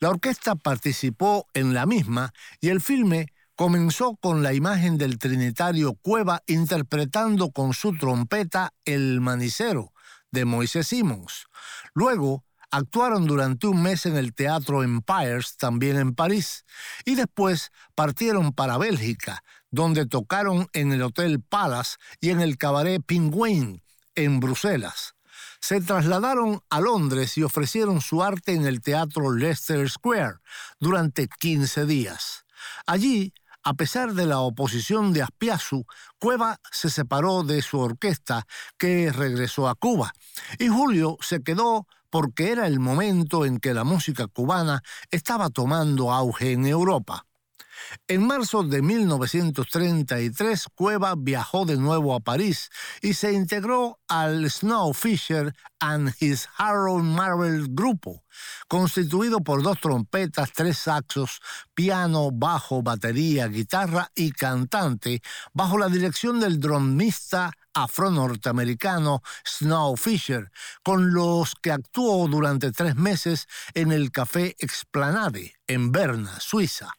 La 0.00 0.10
orquesta 0.10 0.54
participó 0.54 1.46
en 1.54 1.74
la 1.74 1.86
misma 1.86 2.32
y 2.60 2.68
el 2.68 2.80
filme 2.80 3.32
comenzó 3.56 4.14
con 4.14 4.44
la 4.44 4.52
imagen 4.52 4.98
del 4.98 5.18
trinitario 5.18 5.94
Cueva 5.94 6.42
interpretando 6.46 7.50
con 7.50 7.74
su 7.74 7.96
trompeta 7.98 8.72
El 8.84 9.20
Manicero 9.20 9.92
de 10.30 10.44
Moisés 10.44 10.86
Simons. 10.86 11.46
Luego 11.92 12.44
actuaron 12.70 13.26
durante 13.26 13.66
un 13.66 13.82
mes 13.82 14.06
en 14.06 14.16
el 14.16 14.34
Teatro 14.34 14.82
Empires, 14.82 15.56
también 15.56 15.96
en 15.96 16.14
París, 16.14 16.64
y 17.04 17.14
después 17.14 17.72
partieron 17.94 18.52
para 18.52 18.78
Bélgica, 18.78 19.42
donde 19.70 20.06
tocaron 20.06 20.68
en 20.72 20.92
el 20.92 21.02
Hotel 21.02 21.40
Palace 21.40 21.96
y 22.20 22.30
en 22.30 22.40
el 22.40 22.56
Cabaret 22.56 23.02
Penguin, 23.04 23.82
en 24.14 24.40
Bruselas. 24.40 25.14
Se 25.60 25.80
trasladaron 25.80 26.60
a 26.70 26.80
Londres 26.80 27.36
y 27.36 27.42
ofrecieron 27.42 28.00
su 28.00 28.22
arte 28.22 28.54
en 28.54 28.66
el 28.66 28.80
Teatro 28.80 29.32
Leicester 29.32 29.88
Square 29.88 30.36
durante 30.78 31.28
15 31.28 31.84
días. 31.84 32.44
Allí, 32.86 33.32
a 33.62 33.74
pesar 33.74 34.14
de 34.14 34.26
la 34.26 34.40
oposición 34.40 35.12
de 35.12 35.22
Aspiazu, 35.22 35.84
Cueva 36.18 36.58
se 36.70 36.90
separó 36.90 37.42
de 37.42 37.60
su 37.62 37.78
orquesta, 37.78 38.46
que 38.78 39.12
regresó 39.12 39.68
a 39.68 39.74
Cuba, 39.74 40.12
y 40.58 40.68
Julio 40.68 41.18
se 41.20 41.42
quedó 41.42 41.86
porque 42.10 42.52
era 42.52 42.66
el 42.66 42.80
momento 42.80 43.44
en 43.44 43.58
que 43.58 43.74
la 43.74 43.84
música 43.84 44.26
cubana 44.26 44.82
estaba 45.10 45.50
tomando 45.50 46.12
auge 46.12 46.52
en 46.52 46.66
Europa. 46.66 47.27
En 48.06 48.26
marzo 48.26 48.62
de 48.62 48.82
1933, 48.82 50.66
Cueva 50.74 51.14
viajó 51.16 51.64
de 51.64 51.76
nuevo 51.76 52.14
a 52.14 52.20
París 52.20 52.70
y 53.02 53.14
se 53.14 53.32
integró 53.32 53.98
al 54.08 54.50
Snow 54.50 54.92
Fisher 54.94 55.54
and 55.80 56.14
His 56.20 56.48
Harold 56.56 57.04
Marvel 57.04 57.66
Grupo, 57.70 58.24
constituido 58.66 59.40
por 59.40 59.62
dos 59.62 59.80
trompetas, 59.80 60.52
tres 60.52 60.78
saxos, 60.78 61.40
piano, 61.74 62.30
bajo, 62.32 62.82
batería, 62.82 63.46
guitarra 63.48 64.10
y 64.14 64.32
cantante, 64.32 65.22
bajo 65.52 65.78
la 65.78 65.88
dirección 65.88 66.40
del 66.40 66.58
drumista 66.58 67.52
afro-norteamericano 67.74 69.22
Snow 69.44 69.96
Fisher, 69.96 70.50
con 70.82 71.12
los 71.12 71.54
que 71.54 71.70
actuó 71.70 72.26
durante 72.28 72.72
tres 72.72 72.96
meses 72.96 73.46
en 73.74 73.92
el 73.92 74.10
Café 74.10 74.56
Explanade, 74.58 75.54
en 75.66 75.92
Berna, 75.92 76.40
Suiza. 76.40 76.97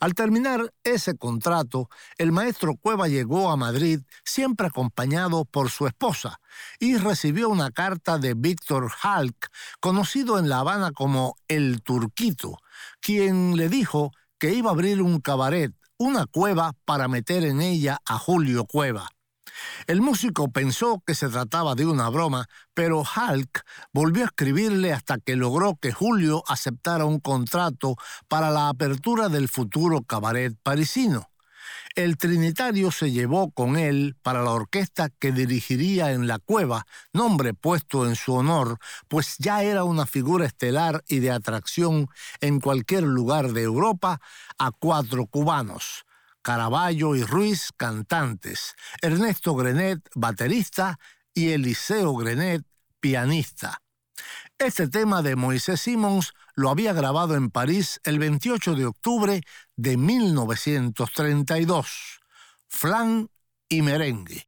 Al 0.00 0.14
terminar 0.14 0.72
ese 0.84 1.16
contrato, 1.16 1.88
el 2.16 2.32
maestro 2.32 2.76
Cueva 2.76 3.08
llegó 3.08 3.50
a 3.50 3.56
Madrid 3.56 4.00
siempre 4.24 4.68
acompañado 4.68 5.44
por 5.44 5.70
su 5.70 5.86
esposa 5.86 6.40
y 6.78 6.96
recibió 6.96 7.48
una 7.48 7.70
carta 7.70 8.18
de 8.18 8.34
Víctor 8.34 8.90
Halk, 9.02 9.50
conocido 9.80 10.38
en 10.38 10.48
La 10.48 10.60
Habana 10.60 10.92
como 10.92 11.36
El 11.48 11.82
Turquito, 11.82 12.58
quien 13.00 13.56
le 13.56 13.68
dijo 13.68 14.12
que 14.38 14.54
iba 14.54 14.70
a 14.70 14.72
abrir 14.72 15.02
un 15.02 15.20
cabaret, 15.20 15.72
una 15.96 16.26
cueva 16.26 16.74
para 16.84 17.08
meter 17.08 17.44
en 17.44 17.60
ella 17.60 17.98
a 18.04 18.18
Julio 18.18 18.64
Cueva. 18.64 19.08
El 19.86 20.00
músico 20.00 20.50
pensó 20.50 21.02
que 21.06 21.14
se 21.14 21.28
trataba 21.28 21.74
de 21.74 21.86
una 21.86 22.08
broma, 22.08 22.46
pero 22.74 23.00
Hulk 23.00 23.64
volvió 23.92 24.24
a 24.24 24.26
escribirle 24.26 24.92
hasta 24.92 25.18
que 25.18 25.36
logró 25.36 25.76
que 25.80 25.92
Julio 25.92 26.42
aceptara 26.46 27.04
un 27.04 27.20
contrato 27.20 27.96
para 28.28 28.50
la 28.50 28.68
apertura 28.68 29.28
del 29.28 29.48
futuro 29.48 30.02
cabaret 30.02 30.54
parisino. 30.62 31.28
El 31.94 32.16
Trinitario 32.16 32.92
se 32.92 33.10
llevó 33.10 33.50
con 33.50 33.76
él 33.76 34.16
para 34.22 34.42
la 34.42 34.52
orquesta 34.52 35.08
que 35.08 35.32
dirigiría 35.32 36.12
en 36.12 36.28
la 36.28 36.38
cueva, 36.38 36.86
nombre 37.12 37.54
puesto 37.54 38.06
en 38.06 38.14
su 38.14 38.34
honor, 38.34 38.78
pues 39.08 39.36
ya 39.38 39.62
era 39.62 39.84
una 39.84 40.06
figura 40.06 40.46
estelar 40.46 41.02
y 41.08 41.18
de 41.18 41.32
atracción 41.32 42.08
en 42.40 42.60
cualquier 42.60 43.02
lugar 43.02 43.52
de 43.52 43.62
Europa, 43.62 44.20
a 44.58 44.70
cuatro 44.70 45.26
cubanos. 45.26 46.04
Caraballo 46.48 47.14
y 47.14 47.22
Ruiz, 47.24 47.68
cantantes, 47.76 48.74
Ernesto 49.02 49.54
Grenet, 49.54 50.00
baterista, 50.14 50.98
y 51.34 51.50
Eliseo 51.50 52.14
Grenet, 52.14 52.64
pianista. 53.00 53.82
Este 54.56 54.88
tema 54.88 55.20
de 55.20 55.36
Moisés 55.36 55.82
Simons 55.82 56.32
lo 56.54 56.70
había 56.70 56.94
grabado 56.94 57.34
en 57.34 57.50
París 57.50 58.00
el 58.04 58.18
28 58.18 58.76
de 58.76 58.86
octubre 58.86 59.42
de 59.76 59.98
1932. 59.98 62.20
Flan 62.66 63.28
y 63.68 63.82
merengue. 63.82 64.47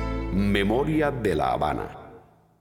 Memoria 0.33 1.11
de 1.11 1.35
la 1.35 1.51
Habana. 1.51 1.97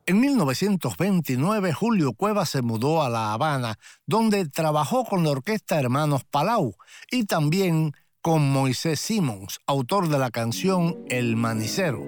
En 0.06 0.18
1929, 0.18 1.72
Julio 1.72 2.14
Cueva 2.14 2.44
se 2.44 2.62
mudó 2.62 3.02
a 3.02 3.08
La 3.08 3.32
Habana, 3.32 3.78
donde 4.06 4.48
trabajó 4.48 5.04
con 5.04 5.22
la 5.22 5.30
orquesta 5.30 5.78
Hermanos 5.78 6.24
Palau 6.24 6.74
y 7.12 7.26
también 7.26 7.92
con 8.20 8.50
Moisés 8.50 8.98
Simons, 8.98 9.60
autor 9.66 10.08
de 10.08 10.18
la 10.18 10.30
canción 10.30 10.98
El 11.08 11.36
Manicero. 11.36 12.02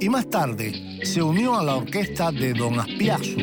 Y 0.00 0.08
más 0.08 0.30
tarde 0.30 1.00
se 1.04 1.22
unió 1.22 1.58
a 1.58 1.62
la 1.62 1.76
orquesta 1.76 2.32
de 2.32 2.54
Don 2.54 2.80
Aspiazu. 2.80 3.36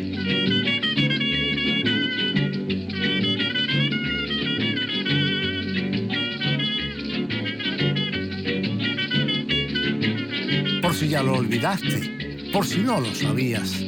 Ya 11.10 11.24
lo 11.24 11.34
olvidaste, 11.34 12.52
por 12.54 12.66
si 12.66 12.80
no 12.80 13.02
lo 13.02 13.14
sabías. 13.16 13.82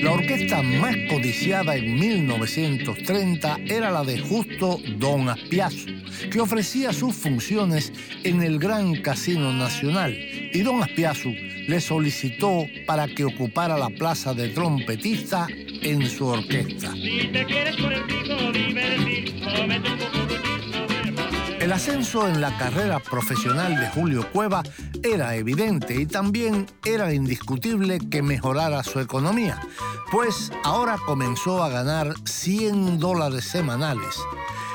La 0.00 0.12
orquesta 0.12 0.62
más 0.62 0.94
codiciada 1.10 1.74
en 1.74 1.98
1930 1.98 3.58
era 3.66 3.90
la 3.90 4.04
de 4.04 4.20
Justo 4.20 4.78
Don 4.96 5.28
Aspiazu, 5.28 5.86
que 6.30 6.40
ofrecía 6.40 6.92
sus 6.92 7.16
funciones 7.16 7.92
en 8.22 8.42
el 8.42 8.60
Gran 8.60 9.02
Casino 9.02 9.52
Nacional, 9.52 10.12
y 10.14 10.60
Don 10.62 10.82
Aspiazu 10.84 11.34
le 11.66 11.80
solicitó 11.80 12.66
para 12.86 13.08
que 13.08 13.24
ocupara 13.24 13.76
la 13.76 13.90
plaza 13.90 14.34
de 14.34 14.50
trompetista 14.50 15.48
en 15.82 16.08
su 16.08 16.26
orquesta. 16.26 16.94
El 21.60 21.72
ascenso 21.72 22.26
en 22.26 22.40
la 22.40 22.56
carrera 22.56 22.98
profesional 22.98 23.78
de 23.78 23.88
Julio 23.88 24.26
Cueva 24.32 24.62
era 25.12 25.34
evidente 25.36 25.94
y 25.94 26.06
también 26.06 26.66
era 26.84 27.12
indiscutible 27.12 27.98
que 27.98 28.22
mejorara 28.22 28.82
su 28.82 29.00
economía, 29.00 29.60
pues 30.10 30.52
ahora 30.64 30.96
comenzó 31.06 31.62
a 31.62 31.68
ganar 31.68 32.14
100 32.24 32.98
dólares 32.98 33.44
semanales. 33.44 34.16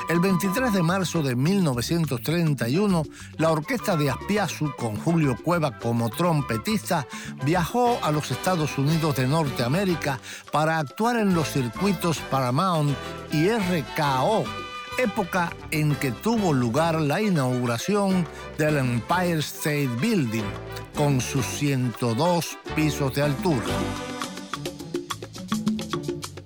El 0.09 0.19
23 0.19 0.73
de 0.73 0.83
marzo 0.83 1.23
de 1.23 1.35
1931, 1.35 3.03
la 3.37 3.51
orquesta 3.51 3.95
de 3.95 4.09
Aspiazu, 4.09 4.73
con 4.77 4.97
Julio 4.97 5.37
Cueva 5.41 5.79
como 5.79 6.09
trompetista, 6.09 7.07
viajó 7.45 7.99
a 8.03 8.11
los 8.11 8.29
Estados 8.29 8.77
Unidos 8.77 9.15
de 9.15 9.27
Norteamérica 9.27 10.19
para 10.51 10.79
actuar 10.79 11.17
en 11.17 11.33
los 11.33 11.49
circuitos 11.49 12.19
Paramount 12.29 12.95
y 13.31 13.49
RKO, 13.49 14.43
época 14.97 15.51
en 15.71 15.95
que 15.95 16.11
tuvo 16.11 16.53
lugar 16.53 16.99
la 16.99 17.21
inauguración 17.21 18.27
del 18.57 18.77
Empire 18.77 19.39
State 19.39 19.89
Building, 19.99 20.43
con 20.95 21.21
sus 21.21 21.45
102 21.45 22.57
pisos 22.75 23.13
de 23.15 23.23
altura. 23.23 23.65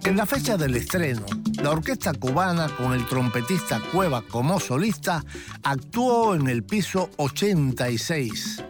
En 0.04 0.16
la 0.16 0.26
fecha 0.26 0.56
del 0.58 0.76
estreno, 0.76 1.26
la 1.62 1.72
orquesta 1.72 2.14
cubana, 2.14 2.70
con 2.70 2.94
el 2.94 3.06
trompetista 3.08 3.82
Cueva 3.92 4.22
como 4.22 4.60
solista, 4.60 5.24
actuó 5.64 6.36
en 6.36 6.48
el 6.48 6.64
piso 6.64 7.10
86. 7.18 8.64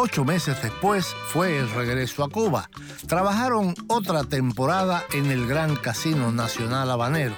Ocho 0.00 0.24
meses 0.24 0.62
después 0.62 1.12
fue 1.32 1.58
el 1.58 1.68
regreso 1.70 2.22
a 2.22 2.30
Cuba. 2.30 2.70
Trabajaron 3.08 3.74
otra 3.88 4.22
temporada 4.22 5.02
en 5.12 5.26
el 5.32 5.48
Gran 5.48 5.74
Casino 5.74 6.30
Nacional 6.30 6.88
Habanero. 6.88 7.34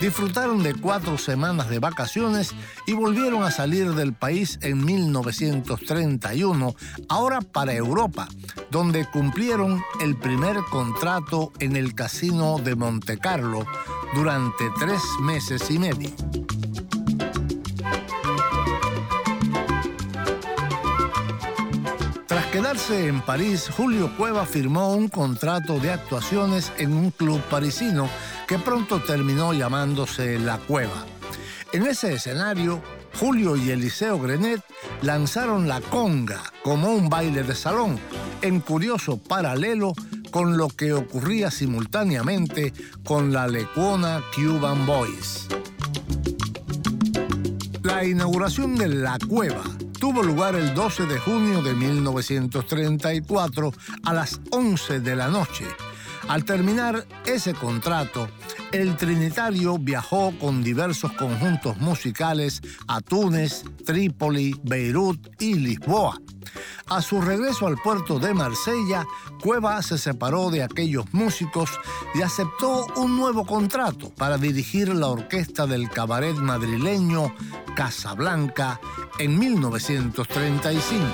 Disfrutaron 0.00 0.64
de 0.64 0.74
cuatro 0.74 1.18
semanas 1.18 1.70
de 1.70 1.78
vacaciones 1.78 2.52
y 2.84 2.94
volvieron 2.94 3.44
a 3.44 3.52
salir 3.52 3.94
del 3.94 4.12
país 4.12 4.58
en 4.62 4.84
1931, 4.84 6.74
ahora 7.08 7.42
para 7.42 7.74
Europa, 7.74 8.26
donde 8.72 9.04
cumplieron 9.04 9.80
el 10.00 10.16
primer 10.16 10.56
contrato 10.68 11.52
en 11.60 11.76
el 11.76 11.94
Casino 11.94 12.58
de 12.58 12.74
Monte 12.74 13.18
Carlo 13.18 13.64
durante 14.16 14.64
tres 14.80 15.00
meses 15.20 15.70
y 15.70 15.78
medio. 15.78 16.10
Quedarse 22.60 23.08
en 23.08 23.22
París, 23.22 23.70
Julio 23.74 24.14
Cueva 24.18 24.44
firmó 24.44 24.92
un 24.92 25.08
contrato 25.08 25.78
de 25.80 25.92
actuaciones 25.92 26.70
en 26.76 26.92
un 26.92 27.10
club 27.10 27.40
parisino 27.48 28.06
que 28.46 28.58
pronto 28.58 29.00
terminó 29.00 29.54
llamándose 29.54 30.38
La 30.38 30.58
Cueva. 30.58 31.06
En 31.72 31.86
ese 31.86 32.12
escenario, 32.12 32.82
Julio 33.18 33.56
y 33.56 33.70
Eliseo 33.70 34.18
Grenet 34.18 34.60
lanzaron 35.00 35.68
la 35.68 35.80
conga 35.80 36.42
como 36.62 36.92
un 36.92 37.08
baile 37.08 37.44
de 37.44 37.54
salón 37.54 37.98
en 38.42 38.60
curioso 38.60 39.16
paralelo 39.16 39.94
con 40.30 40.58
lo 40.58 40.68
que 40.68 40.92
ocurría 40.92 41.50
simultáneamente 41.50 42.74
con 43.04 43.32
la 43.32 43.48
lecuona 43.48 44.20
Cuban 44.34 44.84
Boys. 44.84 45.48
La 47.82 48.04
inauguración 48.04 48.76
de 48.76 48.88
La 48.88 49.16
Cueva 49.26 49.64
tuvo 50.00 50.22
lugar 50.22 50.54
el 50.54 50.74
12 50.74 51.04
de 51.04 51.18
junio 51.18 51.62
de 51.62 51.74
1934 51.74 53.72
a 54.02 54.14
las 54.14 54.40
11 54.50 55.00
de 55.00 55.14
la 55.14 55.28
noche. 55.28 55.66
Al 56.30 56.44
terminar 56.44 57.08
ese 57.26 57.54
contrato, 57.54 58.28
el 58.70 58.96
Trinitario 58.96 59.78
viajó 59.78 60.32
con 60.38 60.62
diversos 60.62 61.10
conjuntos 61.14 61.78
musicales 61.78 62.62
a 62.86 63.00
Túnez, 63.00 63.64
Trípoli, 63.84 64.54
Beirut 64.62 65.28
y 65.40 65.54
Lisboa. 65.54 66.20
A 66.86 67.02
su 67.02 67.20
regreso 67.20 67.66
al 67.66 67.78
puerto 67.78 68.20
de 68.20 68.32
Marsella, 68.32 69.04
Cueva 69.42 69.82
se 69.82 69.98
separó 69.98 70.50
de 70.50 70.62
aquellos 70.62 71.12
músicos 71.12 71.68
y 72.14 72.22
aceptó 72.22 72.86
un 72.94 73.16
nuevo 73.16 73.44
contrato 73.44 74.10
para 74.10 74.38
dirigir 74.38 74.94
la 74.94 75.08
orquesta 75.08 75.66
del 75.66 75.90
cabaret 75.90 76.36
madrileño 76.36 77.34
Casablanca 77.74 78.80
en 79.18 79.36
1935. 79.36 81.06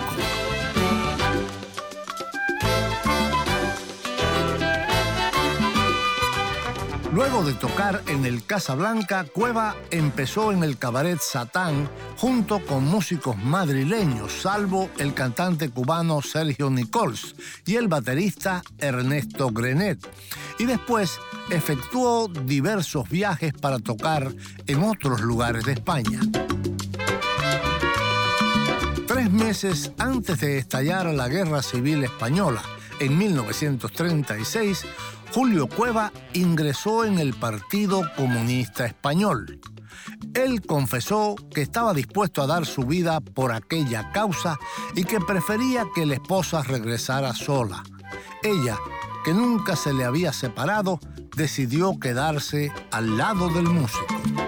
Luego 7.16 7.42
de 7.42 7.54
tocar 7.54 8.02
en 8.08 8.26
el 8.26 8.44
Casablanca, 8.44 9.24
Cueva 9.24 9.74
empezó 9.90 10.52
en 10.52 10.62
el 10.62 10.76
cabaret 10.76 11.18
Satán 11.18 11.88
junto 12.18 12.62
con 12.66 12.84
músicos 12.84 13.38
madrileños, 13.38 14.30
salvo 14.30 14.90
el 14.98 15.14
cantante 15.14 15.70
cubano 15.70 16.20
Sergio 16.20 16.68
Nicols 16.68 17.34
y 17.64 17.76
el 17.76 17.88
baterista 17.88 18.62
Ernesto 18.76 19.48
Grenet. 19.48 19.98
Y 20.58 20.66
después 20.66 21.18
efectuó 21.48 22.28
diversos 22.28 23.08
viajes 23.08 23.54
para 23.54 23.78
tocar 23.78 24.30
en 24.66 24.82
otros 24.82 25.22
lugares 25.22 25.64
de 25.64 25.72
España. 25.72 26.20
Tres 29.06 29.30
meses 29.30 29.90
antes 29.96 30.38
de 30.40 30.58
estallar 30.58 31.06
la 31.06 31.28
Guerra 31.28 31.62
Civil 31.62 32.04
Española, 32.04 32.60
en 33.00 33.18
1936, 33.18 34.84
Julio 35.32 35.68
Cueva 35.68 36.12
ingresó 36.32 37.04
en 37.04 37.18
el 37.18 37.34
Partido 37.34 38.02
Comunista 38.16 38.86
Español. 38.86 39.60
Él 40.34 40.62
confesó 40.62 41.34
que 41.54 41.62
estaba 41.62 41.94
dispuesto 41.94 42.42
a 42.42 42.46
dar 42.46 42.66
su 42.66 42.82
vida 42.82 43.20
por 43.20 43.52
aquella 43.52 44.12
causa 44.12 44.58
y 44.94 45.04
que 45.04 45.20
prefería 45.20 45.86
que 45.94 46.06
la 46.06 46.14
esposa 46.14 46.62
regresara 46.62 47.34
sola. 47.34 47.82
Ella, 48.42 48.76
que 49.24 49.34
nunca 49.34 49.76
se 49.76 49.92
le 49.92 50.04
había 50.04 50.32
separado, 50.32 51.00
decidió 51.36 51.98
quedarse 51.98 52.72
al 52.90 53.16
lado 53.16 53.48
del 53.48 53.64
músico. 53.64 54.45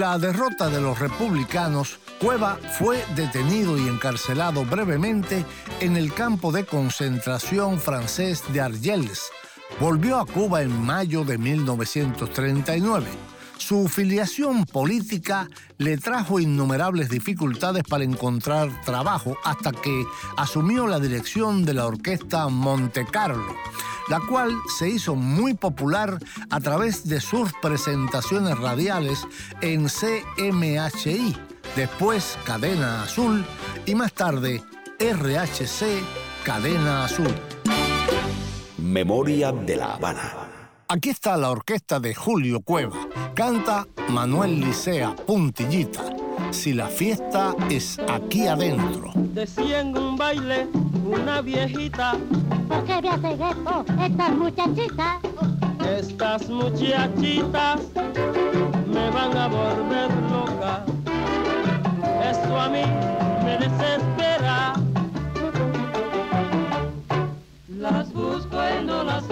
La 0.00 0.18
derrota 0.18 0.70
de 0.70 0.80
los 0.80 0.98
republicanos, 0.98 1.98
Cueva 2.22 2.58
fue 2.78 3.04
detenido 3.14 3.76
y 3.76 3.86
encarcelado 3.86 4.64
brevemente 4.64 5.44
en 5.80 5.94
el 5.94 6.14
campo 6.14 6.52
de 6.52 6.64
concentración 6.64 7.78
francés 7.78 8.42
de 8.50 8.62
Argels. 8.62 9.30
Volvió 9.78 10.16
a 10.16 10.24
Cuba 10.24 10.62
en 10.62 10.70
mayo 10.80 11.22
de 11.22 11.36
1939. 11.36 13.29
Su 13.60 13.88
filiación 13.88 14.64
política 14.64 15.46
le 15.76 15.98
trajo 15.98 16.40
innumerables 16.40 17.10
dificultades 17.10 17.84
para 17.84 18.02
encontrar 18.02 18.70
trabajo 18.84 19.36
hasta 19.44 19.70
que 19.70 20.04
asumió 20.38 20.86
la 20.86 20.98
dirección 20.98 21.64
de 21.64 21.74
la 21.74 21.86
orquesta 21.86 22.48
Monte 22.48 23.04
Carlo, 23.04 23.54
la 24.08 24.18
cual 24.28 24.50
se 24.78 24.88
hizo 24.88 25.14
muy 25.14 25.54
popular 25.54 26.18
a 26.48 26.58
través 26.58 27.06
de 27.06 27.20
sus 27.20 27.52
presentaciones 27.60 28.58
radiales 28.58 29.26
en 29.60 29.88
CMHI 29.88 31.36
después 31.76 32.38
Cadena 32.44 33.02
Azul 33.02 33.44
y 33.84 33.94
más 33.94 34.14
tarde 34.14 34.62
RHC 34.98 36.02
Cadena 36.44 37.04
Azul. 37.04 37.32
Memoria 38.78 39.52
de 39.52 39.76
la 39.76 39.94
Habana. 39.94 40.49
Aquí 40.92 41.10
está 41.10 41.36
la 41.36 41.50
orquesta 41.50 42.00
de 42.00 42.14
Julio 42.14 42.60
Cueva. 42.60 42.96
Canta 43.34 43.86
Manuel 44.08 44.60
Licea 44.60 45.14
Puntillita. 45.14 46.02
Si 46.50 46.72
la 46.72 46.88
fiesta 46.88 47.54
es 47.70 47.98
aquí 48.08 48.48
adentro. 48.48 49.12
Decía 49.14 49.80
en 49.82 49.96
un 49.96 50.16
baile 50.16 50.66
una 51.04 51.42
viejita. 51.42 52.16
¿Por 52.68 52.84
qué 52.84 53.00
me 53.02 53.08
hacen 53.08 53.40
esto 53.40 53.84
estas 54.02 54.32
muchachitas? 54.36 55.16
Estas 55.88 56.48
muchachitas 56.48 57.80
me 58.86 59.10
van 59.10 59.36
a 59.36 59.46
volver 59.46 60.10
loca 60.30 60.84
eso 62.30 62.60
a 62.60 62.68
mí 62.68 62.82
me 63.44 63.58
desespera. 63.58 64.74
Las 67.68 68.12
busco 68.12 68.56
y 68.80 68.84
no 68.84 69.02
las 69.04 69.28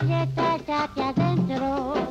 Si 0.00 0.06
la 0.06 0.26
fiesta 0.26 0.56
está 0.56 0.84
aquí 0.84 1.00
adentro, 1.00 2.07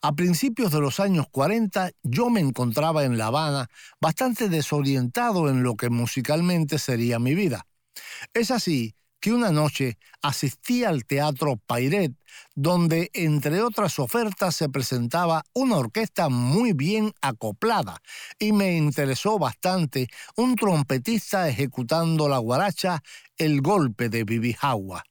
A 0.00 0.12
principios 0.12 0.70
de 0.70 0.80
los 0.80 1.00
años 1.00 1.26
40 1.28 1.90
yo 2.04 2.30
me 2.30 2.40
encontraba 2.40 3.04
en 3.04 3.18
La 3.18 3.26
Habana 3.26 3.68
bastante 4.00 4.48
desorientado 4.48 5.48
en 5.48 5.64
lo 5.64 5.74
que 5.74 5.90
musicalmente 5.90 6.78
sería 6.78 7.18
mi 7.18 7.34
vida. 7.34 7.66
Es 8.32 8.52
así 8.52 8.94
que 9.20 9.32
una 9.32 9.50
noche 9.50 9.98
asistí 10.22 10.84
al 10.84 11.04
Teatro 11.04 11.56
Pairet, 11.66 12.12
donde 12.54 13.10
entre 13.12 13.60
otras 13.60 13.98
ofertas 13.98 14.54
se 14.54 14.68
presentaba 14.68 15.42
una 15.52 15.78
orquesta 15.78 16.28
muy 16.28 16.74
bien 16.74 17.12
acoplada 17.20 18.00
y 18.38 18.52
me 18.52 18.76
interesó 18.76 19.36
bastante 19.40 20.06
un 20.36 20.54
trompetista 20.54 21.48
ejecutando 21.48 22.28
la 22.28 22.38
guaracha 22.38 23.02
El 23.36 23.60
golpe 23.62 24.08
de 24.08 24.22
Bibijagua. 24.22 25.07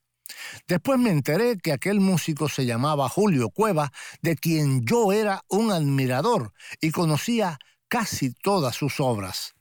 Después 0.68 1.00
me 1.00 1.12
enteré 1.12 1.58
que 1.58 1.72
aquel 1.72 2.00
músico 2.00 2.50
se 2.50 2.66
llamaba 2.66 3.10
Julio 3.10 3.50
Cueva, 3.50 3.92
de 4.22 4.36
quien 4.36 4.86
yo 4.86 5.12
era 5.12 5.42
un 5.50 5.72
admirador 5.72 6.54
y 6.82 6.92
conocía 6.92 7.58
casi 7.88 8.32
todas 8.32 8.76
sus 8.76 9.00
obras. 9.00 9.54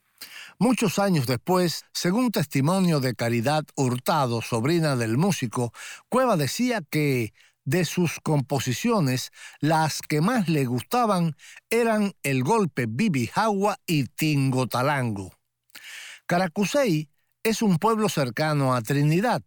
Muchos 0.59 0.99
años 0.99 1.27
después, 1.27 1.85
según 1.93 2.31
testimonio 2.31 3.01
de 3.01 3.15
Caridad 3.15 3.65
Hurtado, 3.75 4.41
sobrina 4.41 4.97
del 4.97 5.19
músico, 5.19 5.73
Cueva 6.09 6.37
decía 6.37 6.81
que 6.91 7.35
de 7.67 7.85
sus 7.85 8.21
composiciones, 8.21 9.33
las 9.61 10.01
que 10.01 10.21
más 10.21 10.49
le 10.49 10.65
gustaban 10.65 11.37
eran 11.69 12.13
El 12.23 12.43
golpe 12.43 12.87
Bibijagua 12.89 13.77
y 13.87 14.05
Tingotalango. 14.05 15.35
Caracusey 16.27 17.11
es 17.43 17.63
un 17.63 17.79
pueblo 17.79 18.09
cercano 18.09 18.75
a 18.75 18.83
Trinidad. 18.83 19.43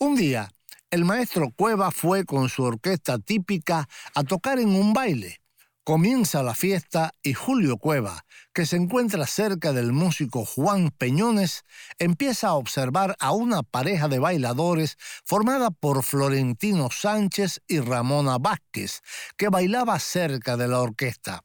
Un 0.00 0.16
día, 0.16 0.50
el 0.90 1.04
maestro 1.04 1.52
Cueva 1.54 1.92
fue 1.92 2.24
con 2.24 2.48
su 2.48 2.64
orquesta 2.64 3.18
típica 3.18 3.88
a 4.14 4.24
tocar 4.24 4.58
en 4.58 4.70
un 4.70 4.92
baile. 4.92 5.40
Comienza 5.84 6.42
la 6.42 6.54
fiesta 6.54 7.12
y 7.22 7.34
Julio 7.34 7.76
Cueva, 7.76 8.24
que 8.52 8.66
se 8.66 8.76
encuentra 8.76 9.24
cerca 9.26 9.72
del 9.72 9.92
músico 9.92 10.44
Juan 10.44 10.90
Peñones, 10.90 11.62
empieza 11.98 12.48
a 12.48 12.54
observar 12.54 13.14
a 13.20 13.30
una 13.30 13.62
pareja 13.62 14.08
de 14.08 14.18
bailadores 14.18 14.96
formada 15.24 15.70
por 15.70 16.02
Florentino 16.02 16.88
Sánchez 16.90 17.60
y 17.68 17.78
Ramona 17.78 18.38
Vázquez, 18.38 19.00
que 19.36 19.48
bailaba 19.48 20.00
cerca 20.00 20.56
de 20.56 20.66
la 20.66 20.80
orquesta. 20.80 21.42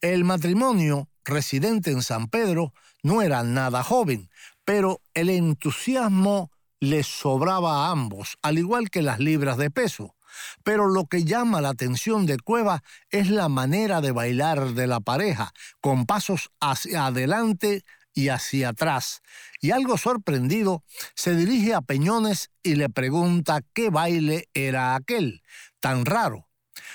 El 0.00 0.24
matrimonio, 0.24 1.10
residente 1.24 1.90
en 1.90 2.02
San 2.02 2.28
Pedro, 2.28 2.72
no 3.02 3.20
era 3.20 3.42
nada 3.42 3.82
joven, 3.82 4.30
pero 4.64 5.02
el 5.12 5.28
entusiasmo 5.28 6.50
les 6.80 7.06
sobraba 7.06 7.86
a 7.86 7.90
ambos, 7.90 8.36
al 8.42 8.58
igual 8.58 8.90
que 8.90 9.02
las 9.02 9.18
libras 9.18 9.56
de 9.56 9.70
peso. 9.70 10.14
Pero 10.62 10.88
lo 10.88 11.06
que 11.06 11.24
llama 11.24 11.60
la 11.60 11.70
atención 11.70 12.26
de 12.26 12.38
Cueva 12.38 12.82
es 13.10 13.30
la 13.30 13.48
manera 13.48 14.00
de 14.00 14.12
bailar 14.12 14.74
de 14.74 14.86
la 14.86 15.00
pareja, 15.00 15.52
con 15.80 16.06
pasos 16.06 16.50
hacia 16.60 17.06
adelante 17.06 17.82
y 18.12 18.28
hacia 18.28 18.70
atrás. 18.70 19.22
Y 19.60 19.70
algo 19.70 19.98
sorprendido, 19.98 20.82
se 21.14 21.36
dirige 21.36 21.74
a 21.74 21.82
Peñones 21.82 22.50
y 22.62 22.74
le 22.74 22.88
pregunta 22.88 23.60
qué 23.72 23.90
baile 23.90 24.48
era 24.54 24.94
aquel, 24.94 25.42
tan 25.80 26.04
raro. 26.04 26.48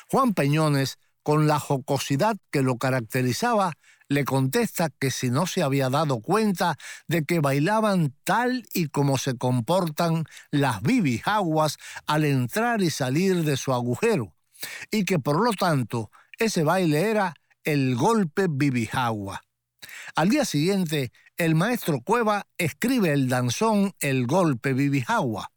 Juan 0.10 0.34
Peñones, 0.34 0.98
con 1.24 1.48
la 1.48 1.60
jocosidad 1.60 2.38
que 2.52 2.62
lo 2.62 2.78
caracterizaba, 2.78 3.74
le 4.08 4.26
contesta 4.26 4.90
que 4.90 5.10
si 5.10 5.30
no 5.30 5.48
se 5.48 5.64
había 5.64 5.90
dado 5.90 6.20
cuenta 6.20 6.78
de 7.08 7.24
que 7.24 7.40
bailaban 7.40 8.14
tal 8.26 8.66
y 8.74 8.88
como 8.88 9.18
se 9.18 9.38
comportan 9.38 10.26
las 10.52 10.82
bibijaguas 10.82 11.78
al 12.08 12.26
entrar 12.26 12.82
y 12.82 12.90
salir 12.90 13.44
de 13.44 13.56
su 13.56 13.74
agujero, 13.74 14.36
y 14.92 15.06
que 15.06 15.18
por 15.18 15.42
lo 15.42 15.52
tanto 15.54 16.12
ese 16.38 16.64
baile 16.64 17.10
era 17.10 17.36
el 17.64 17.96
golpe 17.96 18.48
bibijagua. 18.50 19.44
Al 20.16 20.30
día 20.30 20.44
siguiente, 20.44 21.12
el 21.38 21.56
maestro 21.56 22.02
Cueva 22.02 22.48
escribe 22.58 23.14
el 23.14 23.30
danzón 23.30 23.94
El 24.00 24.28
golpe 24.28 24.74
bibijagua. 24.74 25.52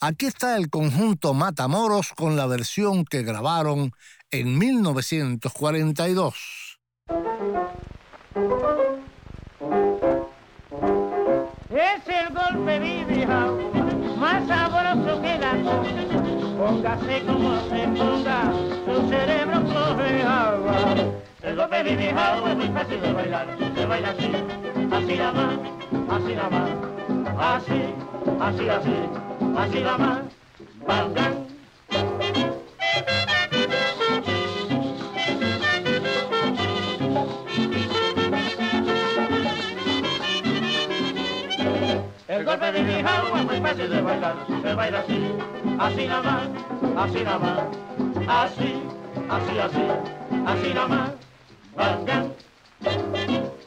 Aquí 0.00 0.26
está 0.26 0.56
el 0.56 0.70
conjunto 0.70 1.34
Matamoros 1.34 2.12
con 2.16 2.36
la 2.36 2.46
versión 2.46 3.04
que 3.04 3.22
grabaron 3.22 3.92
en 4.32 4.58
1942. 4.58 6.78
Es 11.70 12.08
el 12.08 12.34
golpe 12.34 12.78
vivijao, 12.78 13.58
más 14.16 14.48
sabroso 14.48 15.20
que 15.20 15.38
la 15.38 15.52
Póngase 16.56 17.22
como 17.26 17.60
se 17.68 17.86
ponga, 17.88 18.50
su 18.86 19.08
cerebro 19.08 19.62
coge 19.64 20.22
agua. 20.22 20.94
El 21.42 21.56
golpe 21.56 21.82
vivijao 21.82 22.48
es 22.48 22.56
muy 22.56 22.68
fácil 22.68 23.02
de 23.02 23.12
bailar, 23.12 23.58
se 23.74 23.86
baila 23.86 24.10
así, 24.10 24.32
así 24.90 25.16
nada 25.16 25.32
más, 25.32 25.58
así 26.08 26.34
nada 26.34 26.50
más, 26.50 26.70
así, 27.38 27.94
así, 28.40 28.68
así, 28.68 28.94
así 29.58 29.80
nada 29.80 29.98
más, 29.98 30.20
bang, 30.86 31.51
golpe 42.58 42.82
mi 42.82 42.94
agua 42.96 43.42
muy 43.44 43.60
fácil 43.60 43.88
de 43.88 44.02
bailar, 44.02 44.34
se 44.62 44.74
baila 44.74 44.98
así, 44.98 45.32
así 45.78 46.06
nada 46.06 46.22
más, 46.22 46.48
así 46.98 47.24
nada 47.24 47.38
más, 47.38 47.60
así, 48.28 48.82
así, 49.30 49.58
así, 49.58 49.84
así 50.46 50.74
nada 50.74 50.88
más. 50.88 51.10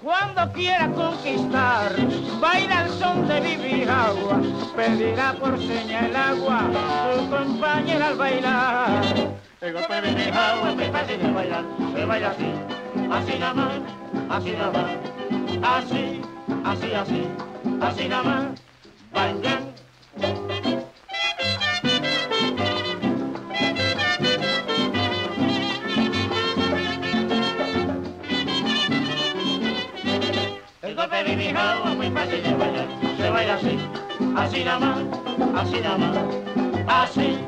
Cuando 0.03 0.53
quiera 0.53 0.87
conquistar, 0.91 1.91
baila 2.39 2.83
el 2.83 2.89
son 2.91 3.27
de 3.27 3.41
Bibi 3.41 3.83
Agua, 3.89 4.39
pedirá 4.75 5.33
por 5.33 5.57
seña 5.57 6.05
el 6.05 6.15
agua, 6.15 6.69
su 7.15 7.29
compañera 7.29 8.07
al 8.09 8.15
bailar. 8.17 9.03
El 9.61 9.73
golpe 9.73 10.01
de 10.01 10.11
mi 10.11 10.27
agua 10.27 10.69
es 10.69 10.75
muy 10.75 10.85
fácil 10.85 11.21
de 11.23 11.31
bailar, 11.31 11.63
se 11.95 12.05
baila 12.05 12.29
así, 12.29 12.51
así 13.11 13.39
nada 13.39 13.53
más, 13.55 13.73
así 14.29 14.51
nada 14.51 14.71
más, 14.71 14.91
así, 15.63 16.21
así, 16.63 16.93
así, 16.93 17.27
así 17.81 18.07
nada 18.07 18.23
más, 18.23 18.64
El 19.15 19.41
golpe 30.95 31.23
de 31.23 31.35
mi 31.37 31.45
es 31.45 31.53
muy 31.95 32.11
fácil 32.11 32.43
de 32.43 32.53
bailar, 32.55 32.87
se 33.17 33.29
baila 33.29 33.53
así, 33.55 33.79
así 34.35 34.65
nada 34.65 34.79
más, 34.79 34.97
así 35.55 35.79
nada 35.79 35.97
más, 35.97 36.17
así, 36.87 37.39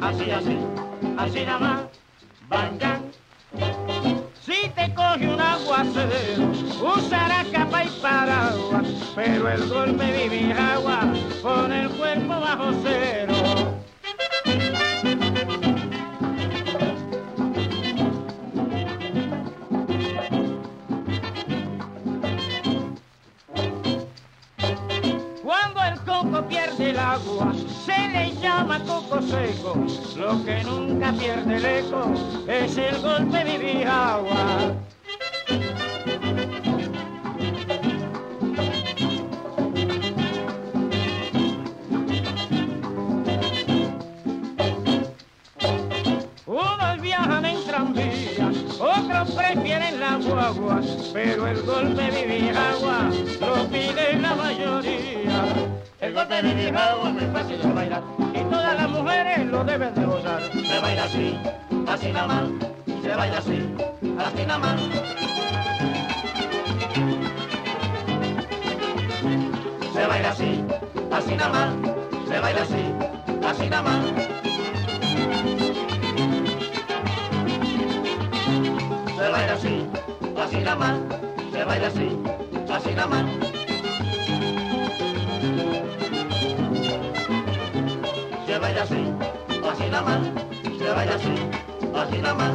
así, 0.00 0.30
así, 0.30 0.58
así 1.18 1.44
nada 1.44 1.58
más, 1.58 1.80
bang. 2.48 2.80
Si 4.44 4.68
te 4.76 4.94
coge 4.94 5.26
un 5.26 5.40
usará 6.80 7.44
capa 7.52 7.84
y 7.84 7.88
paraguas, 8.00 8.86
pero 9.14 9.48
el 9.50 9.68
golpe 9.68 10.28
vive 10.28 10.52
agua 10.54 11.12
con 11.42 11.70
el 11.70 11.90
cuerpo 11.90 12.28
bajo 12.28 12.72
cero. 12.82 13.34
Cuando 25.42 25.82
el 25.82 26.00
coco 26.00 26.48
pierde 26.48 26.90
el 26.90 26.98
agua, 26.98 27.52
se 27.84 28.08
le 28.08 28.34
llama 28.40 28.80
coco 28.84 29.20
seco. 29.20 29.76
Lo 30.16 30.42
que 30.42 30.64
nunca 30.64 31.12
pierde 31.12 31.56
el 31.56 31.64
eco 31.66 32.14
es 32.48 32.78
el 32.78 32.98
golpe 33.02 33.44
de 33.44 33.84
agua. 33.84 34.72
Pero 51.12 51.46
el 51.46 51.62
golpe 51.62 52.10
de 52.10 52.50
agua 52.50 53.08
lo 53.40 53.68
pide 53.68 54.18
la 54.20 54.34
mayoría. 54.34 55.44
El 56.00 56.12
golpe 56.12 56.42
de 56.42 56.68
agua 56.70 57.08
es 57.08 57.14
muy 57.14 57.26
fácil 57.32 57.62
de 57.62 57.72
bailar 57.72 58.02
y 58.34 58.40
todas 58.50 58.76
las 58.76 58.90
mujeres 58.90 59.46
lo 59.46 59.62
deben 59.62 59.94
de 59.94 60.04
gozar. 60.04 60.42
Se 60.52 60.80
baila 60.80 61.04
así, 61.04 61.38
así 61.86 62.12
nada 62.12 62.26
más, 62.26 62.48
se 63.00 63.14
baila 63.14 63.38
así, 63.38 63.62
así 64.18 64.46
nada 64.46 64.58
más. 64.58 64.80
Se 69.94 70.06
baila 70.06 70.30
así, 70.30 70.64
así 71.12 71.34
nada 71.36 71.48
más, 71.50 71.74
se 72.28 72.40
baila 72.40 72.62
así, 72.62 72.92
así 73.46 73.68
nada 73.70 73.82
más. 73.82 74.04
Se 79.16 79.28
baila 79.32 79.54
así, 79.54 79.75
así 80.46 80.58
nada 80.58 80.76
más, 80.76 81.00
se 81.50 81.64
baila 81.64 81.88
así, 81.88 82.08
así 82.70 82.94
nada 82.94 83.06
más. 83.08 83.24
Se 88.46 88.58
baila 88.58 88.82
así, 88.82 89.12
así 89.68 89.90
nada 89.90 90.02
más, 90.02 90.20
se 90.78 90.88
baila 90.88 91.14
así, 91.16 91.34
así 91.96 92.18
nada 92.18 92.34
más. 92.34 92.52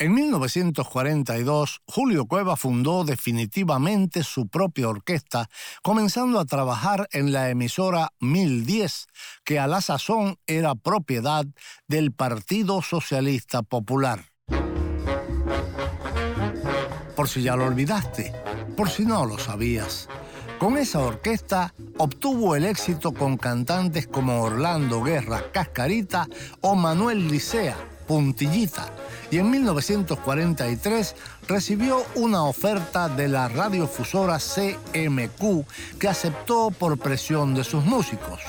En 0.00 0.14
1942, 0.14 1.82
Julio 1.84 2.24
Cueva 2.24 2.56
fundó 2.56 3.04
definitivamente 3.04 4.24
su 4.24 4.48
propia 4.48 4.88
orquesta, 4.88 5.50
comenzando 5.82 6.40
a 6.40 6.46
trabajar 6.46 7.06
en 7.12 7.32
la 7.32 7.50
emisora 7.50 8.08
1010, 8.18 9.08
que 9.44 9.58
a 9.58 9.66
la 9.66 9.82
sazón 9.82 10.38
era 10.46 10.74
propiedad 10.74 11.44
del 11.86 12.12
Partido 12.12 12.80
Socialista 12.80 13.62
Popular. 13.62 14.24
Por 17.14 17.28
si 17.28 17.42
ya 17.42 17.54
lo 17.54 17.66
olvidaste, 17.66 18.32
por 18.78 18.88
si 18.88 19.04
no 19.04 19.26
lo 19.26 19.38
sabías. 19.38 20.08
Con 20.58 20.78
esa 20.78 21.00
orquesta 21.00 21.74
obtuvo 21.98 22.56
el 22.56 22.64
éxito 22.64 23.12
con 23.12 23.36
cantantes 23.36 24.06
como 24.06 24.40
Orlando 24.40 25.02
Guerra 25.02 25.52
Cascarita 25.52 26.26
o 26.62 26.74
Manuel 26.74 27.28
Licea 27.28 27.76
Puntillita 28.10 28.86
y 29.30 29.38
en 29.38 29.48
1943 29.52 31.14
recibió 31.46 32.02
una 32.16 32.42
oferta 32.42 33.08
de 33.08 33.28
la 33.28 33.46
radiofusora 33.46 34.40
CMQ 34.40 35.64
que 35.96 36.08
aceptó 36.08 36.72
por 36.72 36.98
presión 36.98 37.54
de 37.54 37.62
sus 37.62 37.84
músicos. 37.84 38.40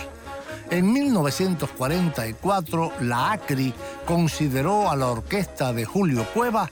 En 0.71 0.91
1944 0.91 2.91
la 3.01 3.33
ACRI 3.33 3.71
consideró 4.07 4.89
a 4.89 4.95
la 4.95 5.09
orquesta 5.09 5.73
de 5.73 5.85
Julio 5.85 6.25
Cueva 6.33 6.67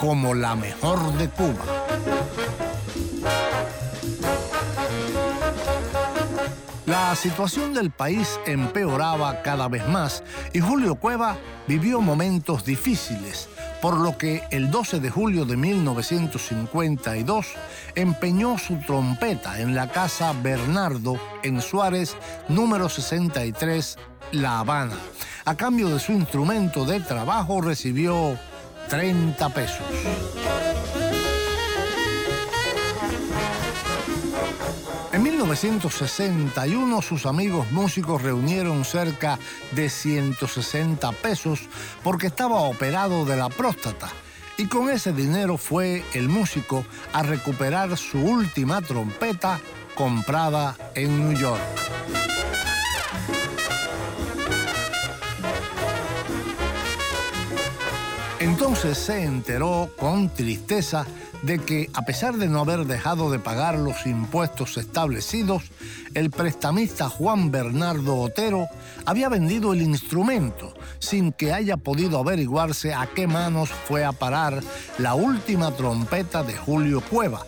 como 0.00 0.34
la 0.34 0.56
mejor 0.56 1.16
de 1.18 1.28
Cuba. 1.28 1.62
La 7.12 7.16
situación 7.16 7.74
del 7.74 7.90
país 7.90 8.40
empeoraba 8.46 9.42
cada 9.42 9.68
vez 9.68 9.86
más 9.86 10.24
y 10.54 10.60
Julio 10.60 10.94
Cueva 10.94 11.36
vivió 11.68 12.00
momentos 12.00 12.64
difíciles, 12.64 13.50
por 13.82 13.98
lo 13.98 14.16
que 14.16 14.42
el 14.50 14.70
12 14.70 14.98
de 14.98 15.10
julio 15.10 15.44
de 15.44 15.58
1952 15.58 17.48
empeñó 17.96 18.56
su 18.56 18.78
trompeta 18.78 19.60
en 19.60 19.74
la 19.74 19.88
casa 19.88 20.32
Bernardo 20.42 21.20
en 21.42 21.60
Suárez, 21.60 22.16
número 22.48 22.88
63, 22.88 23.98
La 24.30 24.60
Habana. 24.60 24.96
A 25.44 25.54
cambio 25.54 25.90
de 25.90 26.00
su 26.00 26.12
instrumento 26.12 26.86
de 26.86 27.00
trabajo 27.00 27.60
recibió 27.60 28.38
30 28.88 29.50
pesos. 29.50 29.84
1961 35.52 37.02
sus 37.02 37.26
amigos 37.26 37.70
músicos 37.72 38.22
reunieron 38.22 38.86
cerca 38.86 39.38
de 39.72 39.90
160 39.90 41.12
pesos 41.12 41.60
porque 42.02 42.28
estaba 42.28 42.62
operado 42.62 43.26
de 43.26 43.36
la 43.36 43.50
próstata 43.50 44.08
y 44.56 44.66
con 44.66 44.88
ese 44.88 45.12
dinero 45.12 45.58
fue 45.58 46.04
el 46.14 46.30
músico 46.30 46.86
a 47.12 47.22
recuperar 47.22 47.98
su 47.98 48.18
última 48.18 48.80
trompeta 48.80 49.60
comprada 49.94 50.74
en 50.94 51.18
New 51.18 51.38
York. 51.38 51.60
Entonces 58.40 58.96
se 58.96 59.22
enteró 59.22 59.90
con 59.98 60.30
tristeza 60.30 61.06
de 61.42 61.58
que, 61.58 61.90
a 61.94 62.02
pesar 62.02 62.36
de 62.36 62.48
no 62.48 62.60
haber 62.60 62.86
dejado 62.86 63.30
de 63.30 63.38
pagar 63.38 63.78
los 63.78 64.06
impuestos 64.06 64.76
establecidos, 64.76 65.64
el 66.14 66.30
prestamista 66.30 67.08
Juan 67.08 67.50
Bernardo 67.50 68.16
Otero 68.16 68.68
había 69.04 69.28
vendido 69.28 69.72
el 69.72 69.82
instrumento 69.82 70.74
sin 70.98 71.32
que 71.32 71.52
haya 71.52 71.76
podido 71.76 72.18
averiguarse 72.18 72.94
a 72.94 73.08
qué 73.14 73.26
manos 73.26 73.70
fue 73.70 74.04
a 74.04 74.12
parar 74.12 74.62
la 74.98 75.14
última 75.14 75.72
trompeta 75.72 76.42
de 76.42 76.56
Julio 76.56 77.00
Cueva, 77.00 77.44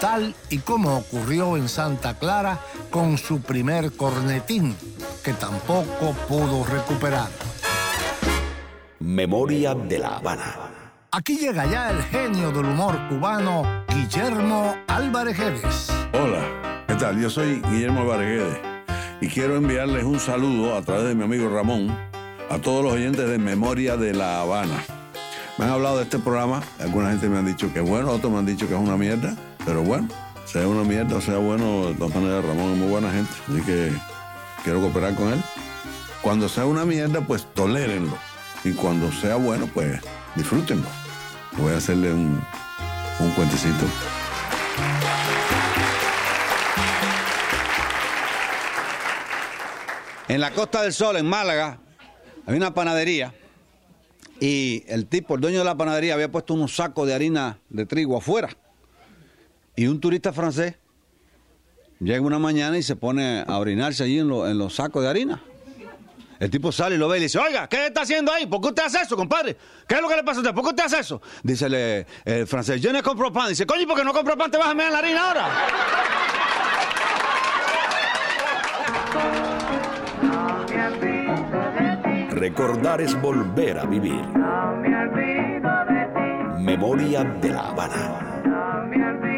tal 0.00 0.34
y 0.50 0.58
como 0.58 0.98
ocurrió 0.98 1.56
en 1.56 1.68
Santa 1.68 2.18
Clara 2.18 2.60
con 2.90 3.16
su 3.16 3.40
primer 3.40 3.92
cornetín, 3.92 4.76
que 5.24 5.32
tampoco 5.32 6.12
pudo 6.28 6.64
recuperar. 6.64 7.28
Memoria 9.00 9.74
de 9.74 9.98
la 9.98 10.16
Habana. 10.16 10.77
Aquí 11.10 11.38
llega 11.38 11.64
ya 11.64 11.90
el 11.90 12.02
genio 12.02 12.52
del 12.52 12.66
humor 12.66 12.94
cubano, 13.08 13.62
Guillermo 13.88 14.76
Álvarez. 14.88 15.88
Hola, 16.12 16.84
¿qué 16.86 16.94
tal? 16.96 17.18
Yo 17.18 17.30
soy 17.30 17.62
Guillermo 17.62 18.02
Álvarez 18.02 18.58
y 19.22 19.28
quiero 19.28 19.56
enviarles 19.56 20.04
un 20.04 20.20
saludo 20.20 20.76
a 20.76 20.82
través 20.82 21.04
de 21.04 21.14
mi 21.14 21.24
amigo 21.24 21.48
Ramón 21.48 21.96
a 22.50 22.58
todos 22.58 22.84
los 22.84 22.92
oyentes 22.92 23.26
de 23.26 23.38
Memoria 23.38 23.96
de 23.96 24.12
La 24.12 24.42
Habana. 24.42 24.84
Me 25.56 25.64
han 25.64 25.70
hablado 25.70 25.96
de 25.96 26.02
este 26.02 26.18
programa, 26.18 26.62
alguna 26.78 27.08
gente 27.08 27.30
me 27.30 27.38
han 27.38 27.46
dicho 27.46 27.72
que 27.72 27.78
es 27.78 27.88
bueno, 27.88 28.10
otros 28.10 28.30
me 28.30 28.40
han 28.40 28.46
dicho 28.46 28.68
que 28.68 28.74
es 28.74 28.80
una 28.80 28.98
mierda, 28.98 29.34
pero 29.64 29.82
bueno, 29.82 30.08
sea 30.44 30.68
una 30.68 30.84
mierda 30.84 31.16
o 31.16 31.20
sea 31.22 31.38
bueno, 31.38 31.86
de 31.86 31.94
todas 31.94 32.14
maneras 32.14 32.44
Ramón 32.44 32.72
es 32.72 32.78
muy 32.78 32.88
buena 32.88 33.10
gente, 33.10 33.32
así 33.48 33.62
que 33.62 33.92
quiero 34.62 34.82
cooperar 34.82 35.14
con 35.14 35.32
él. 35.32 35.42
Cuando 36.20 36.50
sea 36.50 36.66
una 36.66 36.84
mierda, 36.84 37.22
pues 37.22 37.46
tolérenlo. 37.54 38.18
Y 38.62 38.72
cuando 38.72 39.10
sea 39.12 39.36
bueno, 39.36 39.68
pues 39.72 40.00
disfrútenlo. 40.34 40.97
Voy 41.60 41.72
a 41.72 41.76
hacerle 41.76 42.12
un, 42.12 42.40
un 43.20 43.30
cuentecito. 43.32 43.84
En 50.28 50.40
la 50.40 50.50
Costa 50.52 50.82
del 50.82 50.92
Sol, 50.92 51.16
en 51.16 51.26
Málaga, 51.26 51.78
había 52.46 52.58
una 52.58 52.74
panadería 52.74 53.34
y 54.40 54.84
el 54.86 55.06
tipo, 55.06 55.34
el 55.34 55.40
dueño 55.40 55.58
de 55.58 55.64
la 55.64 55.76
panadería, 55.76 56.14
había 56.14 56.30
puesto 56.30 56.54
unos 56.54 56.76
sacos 56.76 57.06
de 57.06 57.14
harina 57.14 57.58
de 57.70 57.86
trigo 57.86 58.16
afuera. 58.16 58.50
Y 59.74 59.86
un 59.86 60.00
turista 60.00 60.32
francés 60.32 60.74
llega 61.98 62.20
una 62.20 62.38
mañana 62.38 62.76
y 62.78 62.82
se 62.82 62.94
pone 62.94 63.44
a 63.46 63.58
orinarse 63.58 64.04
allí 64.04 64.18
en, 64.18 64.28
lo- 64.28 64.48
en 64.48 64.58
los 64.58 64.74
sacos 64.74 65.02
de 65.02 65.08
harina. 65.08 65.42
El 66.38 66.50
tipo 66.50 66.70
sale 66.70 66.94
y 66.94 66.98
lo 66.98 67.08
ve 67.08 67.18
y 67.18 67.22
dice, 67.22 67.38
oiga, 67.38 67.68
¿qué 67.68 67.86
está 67.86 68.02
haciendo 68.02 68.32
ahí? 68.32 68.46
¿Por 68.46 68.60
qué 68.60 68.68
usted 68.68 68.84
hace 68.84 69.00
eso, 69.00 69.16
compadre? 69.16 69.56
¿Qué 69.86 69.96
es 69.96 70.00
lo 70.00 70.08
que 70.08 70.16
le 70.16 70.22
pasa 70.22 70.38
a 70.38 70.42
usted? 70.42 70.54
¿Por 70.54 70.62
qué 70.62 70.70
usted 70.70 70.84
hace 70.84 71.00
eso? 71.00 71.20
Dice 71.42 71.66
el, 71.66 72.06
el 72.24 72.46
francés, 72.46 72.80
yo 72.80 72.92
no 72.92 73.02
compro 73.02 73.32
pan. 73.32 73.48
Dice, 73.48 73.66
coño, 73.66 73.82
¿y 73.82 73.86
por 73.86 73.96
qué 73.96 74.04
no 74.04 74.12
compro 74.12 74.36
pan? 74.36 74.50
¿Te 74.50 74.56
vas 74.56 74.68
a 74.68 74.70
en 74.70 74.78
la 74.78 74.98
harina 74.98 75.28
ahora? 75.28 75.48
Recordar 82.30 83.00
es 83.00 83.20
volver 83.20 83.78
a 83.78 83.84
vivir. 83.84 84.24
Memoria 86.60 87.24
de 87.24 87.48
la 87.50 87.60
Habana. 87.60 89.37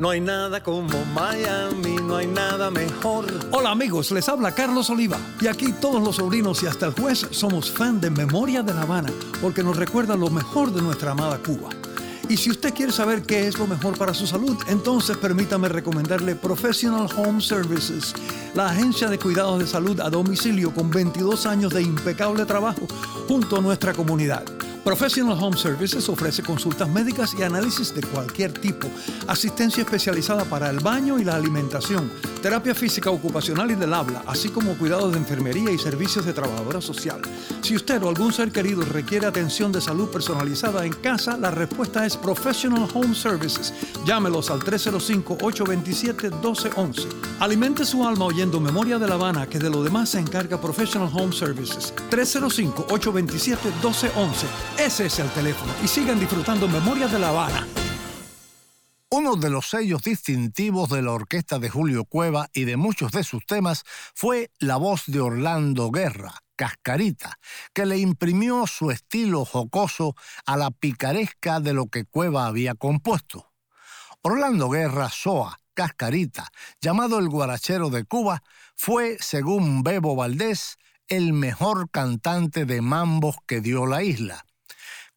No 0.00 0.08
hay 0.08 0.20
nada 0.22 0.62
como 0.62 1.04
Miami, 1.14 1.94
no 2.02 2.16
hay 2.16 2.26
nada 2.26 2.70
mejor. 2.70 3.26
Hola 3.50 3.72
amigos, 3.72 4.10
les 4.12 4.30
habla 4.30 4.54
Carlos 4.54 4.88
Oliva 4.88 5.18
y 5.42 5.46
aquí 5.46 5.74
todos 5.74 6.02
los 6.02 6.16
sobrinos 6.16 6.62
y 6.62 6.66
hasta 6.66 6.86
el 6.86 6.92
juez 6.92 7.26
somos 7.32 7.70
fan 7.70 8.00
de 8.00 8.08
Memoria 8.08 8.62
de 8.62 8.72
La 8.72 8.80
Habana 8.80 9.10
porque 9.42 9.62
nos 9.62 9.76
recuerda 9.76 10.16
lo 10.16 10.30
mejor 10.30 10.72
de 10.72 10.80
nuestra 10.80 11.10
amada 11.10 11.36
Cuba. 11.36 11.68
Y 12.30 12.38
si 12.38 12.50
usted 12.50 12.72
quiere 12.72 12.92
saber 12.92 13.24
qué 13.24 13.46
es 13.46 13.58
lo 13.58 13.66
mejor 13.66 13.98
para 13.98 14.14
su 14.14 14.26
salud, 14.26 14.56
entonces 14.68 15.18
permítame 15.18 15.68
recomendarle 15.68 16.34
Professional 16.34 17.06
Home 17.18 17.42
Services, 17.42 18.14
la 18.54 18.70
agencia 18.70 19.10
de 19.10 19.18
cuidados 19.18 19.58
de 19.58 19.66
salud 19.66 20.00
a 20.00 20.08
domicilio 20.08 20.72
con 20.72 20.90
22 20.90 21.44
años 21.44 21.74
de 21.74 21.82
impecable 21.82 22.46
trabajo 22.46 22.86
junto 23.28 23.58
a 23.58 23.60
nuestra 23.60 23.92
comunidad. 23.92 24.44
Professional 24.84 25.36
Home 25.38 25.58
Services 25.58 26.08
ofrece 26.08 26.42
consultas 26.42 26.88
médicas 26.88 27.36
y 27.38 27.42
análisis 27.42 27.94
de 27.94 28.00
cualquier 28.02 28.52
tipo, 28.52 28.88
asistencia 29.28 29.82
especializada 29.82 30.44
para 30.44 30.70
el 30.70 30.80
baño 30.80 31.18
y 31.18 31.24
la 31.24 31.36
alimentación, 31.36 32.10
terapia 32.42 32.74
física 32.74 33.10
ocupacional 33.10 33.70
y 33.70 33.74
del 33.74 33.92
habla, 33.92 34.22
así 34.26 34.48
como 34.48 34.78
cuidados 34.78 35.12
de 35.12 35.18
enfermería 35.18 35.70
y 35.70 35.76
servicios 35.76 36.24
de 36.24 36.32
trabajadora 36.32 36.80
social. 36.80 37.20
Si 37.60 37.76
usted 37.76 38.02
o 38.02 38.08
algún 38.08 38.32
ser 38.32 38.52
querido 38.52 38.80
requiere 38.82 39.26
atención 39.26 39.70
de 39.70 39.82
salud 39.82 40.08
personalizada 40.08 40.86
en 40.86 40.94
casa, 40.94 41.36
la 41.36 41.50
respuesta 41.50 42.06
es 42.06 42.16
Professional 42.16 42.88
Home 42.94 43.14
Services. 43.14 43.74
Llámelos 44.06 44.50
al 44.50 44.60
305-827-1211. 44.60 47.06
Alimente 47.40 47.84
su 47.84 48.06
alma 48.06 48.24
oyendo 48.24 48.60
Memoria 48.60 48.98
de 48.98 49.06
La 49.06 49.12
Habana, 49.14 49.46
que 49.46 49.58
de 49.58 49.68
lo 49.68 49.84
demás 49.84 50.08
se 50.10 50.20
encarga 50.20 50.60
Professional 50.60 51.10
Home 51.12 51.34
Services. 51.34 51.92
305-827-1211. 52.10 54.69
Ese 54.78 55.06
es 55.06 55.18
el 55.18 55.28
teléfono. 55.30 55.72
Y 55.82 55.88
sigan 55.88 56.18
disfrutando 56.18 56.68
Memoria 56.68 57.06
de 57.08 57.18
La 57.18 57.28
Habana. 57.28 57.66
Uno 59.12 59.34
de 59.34 59.50
los 59.50 59.68
sellos 59.68 60.02
distintivos 60.02 60.88
de 60.88 61.02
la 61.02 61.10
orquesta 61.10 61.58
de 61.58 61.68
Julio 61.68 62.04
Cueva 62.04 62.48
y 62.52 62.64
de 62.64 62.76
muchos 62.76 63.10
de 63.10 63.24
sus 63.24 63.44
temas 63.44 63.82
fue 64.14 64.52
la 64.60 64.76
voz 64.76 65.02
de 65.06 65.20
Orlando 65.20 65.90
Guerra, 65.90 66.32
Cascarita, 66.54 67.36
que 67.72 67.86
le 67.86 67.98
imprimió 67.98 68.68
su 68.68 68.92
estilo 68.92 69.44
jocoso 69.44 70.14
a 70.46 70.56
la 70.56 70.70
picaresca 70.70 71.58
de 71.58 71.72
lo 71.72 71.86
que 71.86 72.04
Cueva 72.04 72.46
había 72.46 72.74
compuesto. 72.76 73.50
Orlando 74.22 74.68
Guerra 74.68 75.08
Soa, 75.10 75.58
Cascarita, 75.74 76.48
llamado 76.80 77.18
el 77.18 77.28
guarachero 77.28 77.90
de 77.90 78.04
Cuba, 78.04 78.44
fue, 78.76 79.16
según 79.18 79.82
Bebo 79.82 80.14
Valdés, 80.14 80.76
el 81.08 81.32
mejor 81.32 81.90
cantante 81.90 82.64
de 82.64 82.80
mambos 82.80 83.36
que 83.46 83.60
dio 83.60 83.86
la 83.86 84.04
isla. 84.04 84.44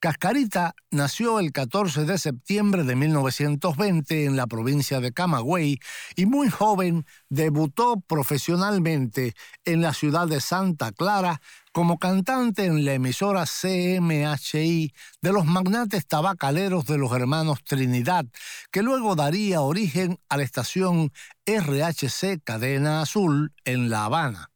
Cascarita 0.03 0.75
nació 0.91 1.39
el 1.39 1.53
14 1.53 2.03
de 2.03 2.17
septiembre 2.17 2.83
de 2.83 2.93
1920 2.93 4.25
en 4.25 4.35
la 4.35 4.47
provincia 4.47 4.99
de 4.99 5.13
Camagüey 5.13 5.79
y 6.17 6.25
muy 6.25 6.49
joven 6.49 7.05
debutó 7.29 8.01
profesionalmente 8.05 9.33
en 9.63 9.81
la 9.81 9.93
ciudad 9.93 10.27
de 10.27 10.41
Santa 10.41 10.91
Clara 10.91 11.39
como 11.71 11.99
cantante 11.99 12.65
en 12.65 12.83
la 12.83 12.95
emisora 12.95 13.45
CMHI 13.45 14.93
de 15.21 15.31
los 15.31 15.45
magnates 15.45 16.05
tabacaleros 16.05 16.85
de 16.85 16.97
los 16.97 17.13
hermanos 17.13 17.63
Trinidad, 17.63 18.25
que 18.73 18.83
luego 18.83 19.15
daría 19.15 19.61
origen 19.61 20.19
a 20.27 20.35
la 20.35 20.43
estación 20.43 21.13
RHC 21.45 22.43
Cadena 22.43 23.03
Azul 23.03 23.53
en 23.63 23.89
La 23.89 24.03
Habana. 24.03 24.49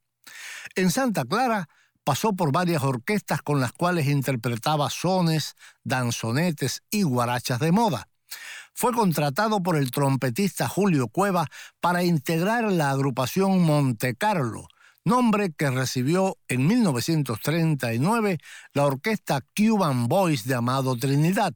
En 0.76 0.92
Santa 0.92 1.24
Clara 1.24 1.70
pasó 2.08 2.32
por 2.32 2.54
varias 2.54 2.84
orquestas 2.84 3.42
con 3.42 3.60
las 3.60 3.74
cuales 3.74 4.08
interpretaba 4.08 4.90
sones, 4.90 5.58
danzonetes 5.84 6.82
y 6.90 7.04
guarachas 7.04 7.60
de 7.60 7.74
moda. 7.74 8.08
Fue 8.74 8.94
contratado 8.94 9.62
por 9.62 9.76
el 9.76 9.92
trompetista 9.92 10.70
Julio 10.70 11.10
Cueva 11.10 11.50
para 11.82 12.06
integrar 12.06 12.72
la 12.72 12.92
agrupación 12.92 13.62
Monte 13.62 14.16
Carlo, 14.16 14.70
nombre 15.04 15.52
que 15.52 15.70
recibió 15.70 16.38
en 16.48 16.66
1939 16.68 18.38
la 18.72 18.86
orquesta 18.86 19.42
Cuban 19.54 20.08
Boys 20.08 20.46
de 20.46 20.56
Amado 20.56 20.96
Trinidad. 20.96 21.54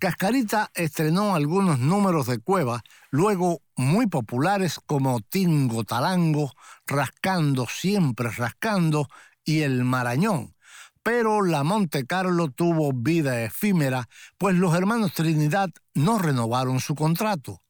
Cascarita 0.00 0.72
estrenó 0.74 1.36
algunos 1.36 1.78
números 1.78 2.26
de 2.26 2.40
Cueva, 2.40 2.82
luego 3.12 3.62
muy 3.76 4.08
populares 4.08 4.80
como 4.84 5.20
Tingo 5.20 5.84
Talango, 5.84 6.50
Rascando, 6.84 7.68
Siempre 7.68 8.28
Rascando 8.30 9.06
y 9.44 9.62
El 9.62 9.84
Marañón. 9.84 10.54
Pero 11.02 11.42
la 11.42 11.64
Monte 11.64 12.06
Carlo 12.06 12.48
tuvo 12.48 12.92
vida 12.92 13.42
efímera, 13.42 14.08
pues 14.38 14.54
los 14.56 14.74
hermanos 14.74 15.12
Trinidad 15.14 15.70
no 15.94 16.18
renovaron 16.18 16.78
su 16.80 16.94
contrato. 16.94 17.60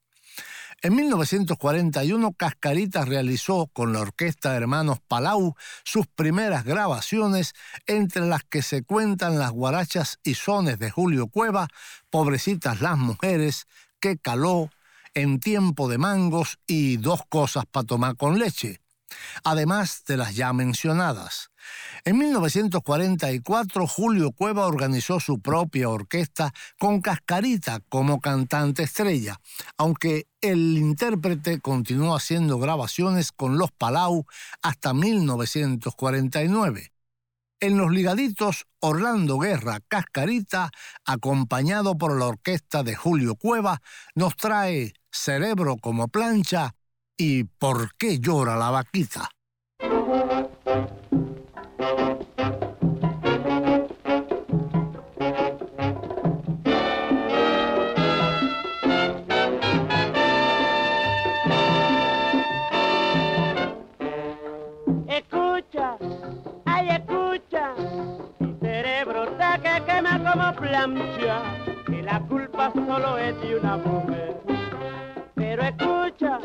En 0.84 0.96
1941, 0.96 2.32
Cascarita 2.32 3.04
realizó 3.04 3.68
con 3.72 3.92
la 3.92 4.00
orquesta 4.00 4.56
Hermanos 4.56 4.98
Palau 5.06 5.54
sus 5.84 6.08
primeras 6.08 6.64
grabaciones, 6.64 7.52
entre 7.86 8.26
las 8.26 8.42
que 8.42 8.62
se 8.62 8.82
cuentan 8.82 9.38
las 9.38 9.52
guarachas 9.52 10.18
y 10.24 10.34
sones 10.34 10.80
de 10.80 10.90
Julio 10.90 11.28
Cueva, 11.28 11.68
Pobrecitas 12.10 12.80
las 12.80 12.98
mujeres, 12.98 13.66
Que 14.00 14.18
caló, 14.18 14.70
En 15.14 15.38
tiempo 15.38 15.88
de 15.88 15.98
mangos 15.98 16.58
y 16.66 16.96
Dos 16.96 17.20
cosas 17.28 17.64
para 17.70 17.86
tomar 17.86 18.16
con 18.16 18.40
leche, 18.40 18.81
además 19.44 20.02
de 20.06 20.16
las 20.16 20.34
ya 20.34 20.52
mencionadas. 20.52 21.50
En 22.04 22.18
1944, 22.18 23.86
Julio 23.86 24.32
Cueva 24.32 24.66
organizó 24.66 25.20
su 25.20 25.40
propia 25.40 25.88
orquesta 25.88 26.52
con 26.78 27.00
Cascarita 27.00 27.78
como 27.88 28.20
cantante 28.20 28.82
estrella, 28.82 29.38
aunque 29.76 30.26
el 30.40 30.76
intérprete 30.76 31.60
continuó 31.60 32.16
haciendo 32.16 32.58
grabaciones 32.58 33.30
con 33.30 33.58
los 33.58 33.70
Palau 33.72 34.26
hasta 34.62 34.92
1949. 34.92 36.92
En 37.60 37.78
los 37.78 37.92
ligaditos, 37.92 38.66
Orlando 38.80 39.38
Guerra 39.38 39.78
Cascarita, 39.86 40.72
acompañado 41.04 41.96
por 41.96 42.18
la 42.18 42.26
orquesta 42.26 42.82
de 42.82 42.96
Julio 42.96 43.36
Cueva, 43.36 43.80
nos 44.16 44.34
trae 44.34 44.94
Cerebro 45.12 45.76
como 45.76 46.08
plancha 46.08 46.74
y 47.24 47.44
¿Por 47.44 47.94
qué 47.94 48.18
llora 48.18 48.56
la 48.56 48.70
vaquita? 48.70 49.28
Escucha, 65.06 65.96
ay 66.64 66.88
escucha, 66.88 67.74
mi 68.40 68.58
cerebro 68.58 69.24
está 69.30 69.58
que 69.58 69.84
quema 69.84 70.18
como 70.18 70.60
plancha, 70.60 71.42
que 71.86 72.02
la 72.02 72.18
culpa 72.22 72.72
solo 72.72 73.16
es 73.18 73.40
de 73.42 73.60
una 73.60 73.76
mujer. 73.76 74.40
Pero 75.36 75.62
escucha, 75.62 76.40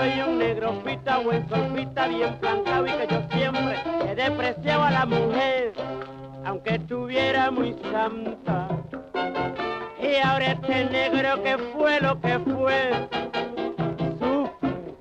soy 0.00 0.18
un 0.22 0.38
negro 0.38 0.82
pita, 0.82 1.18
buen 1.18 1.46
solpita, 1.50 2.08
bien 2.08 2.34
plantado 2.38 2.86
y 2.86 2.90
que 2.90 3.06
yo 3.06 3.22
siempre 3.30 3.76
he 4.08 4.14
despreciado 4.14 4.84
a 4.84 4.90
la 4.90 5.04
mujer, 5.04 5.74
aunque 6.46 6.76
estuviera 6.76 7.50
muy 7.50 7.76
santa. 7.92 8.68
Y 10.00 10.16
ahora 10.26 10.52
este 10.52 10.86
negro 10.86 11.42
que 11.42 11.58
fue 11.58 12.00
lo 12.00 12.18
que 12.18 12.38
fue, 12.38 13.08
sufre 14.18 14.94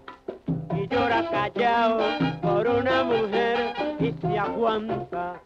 y 0.76 0.88
llora 0.90 1.30
callado 1.30 2.02
por 2.42 2.68
una 2.68 3.04
mujer 3.06 3.74
y 4.02 4.14
se 4.20 4.38
aguanta. 4.38 5.42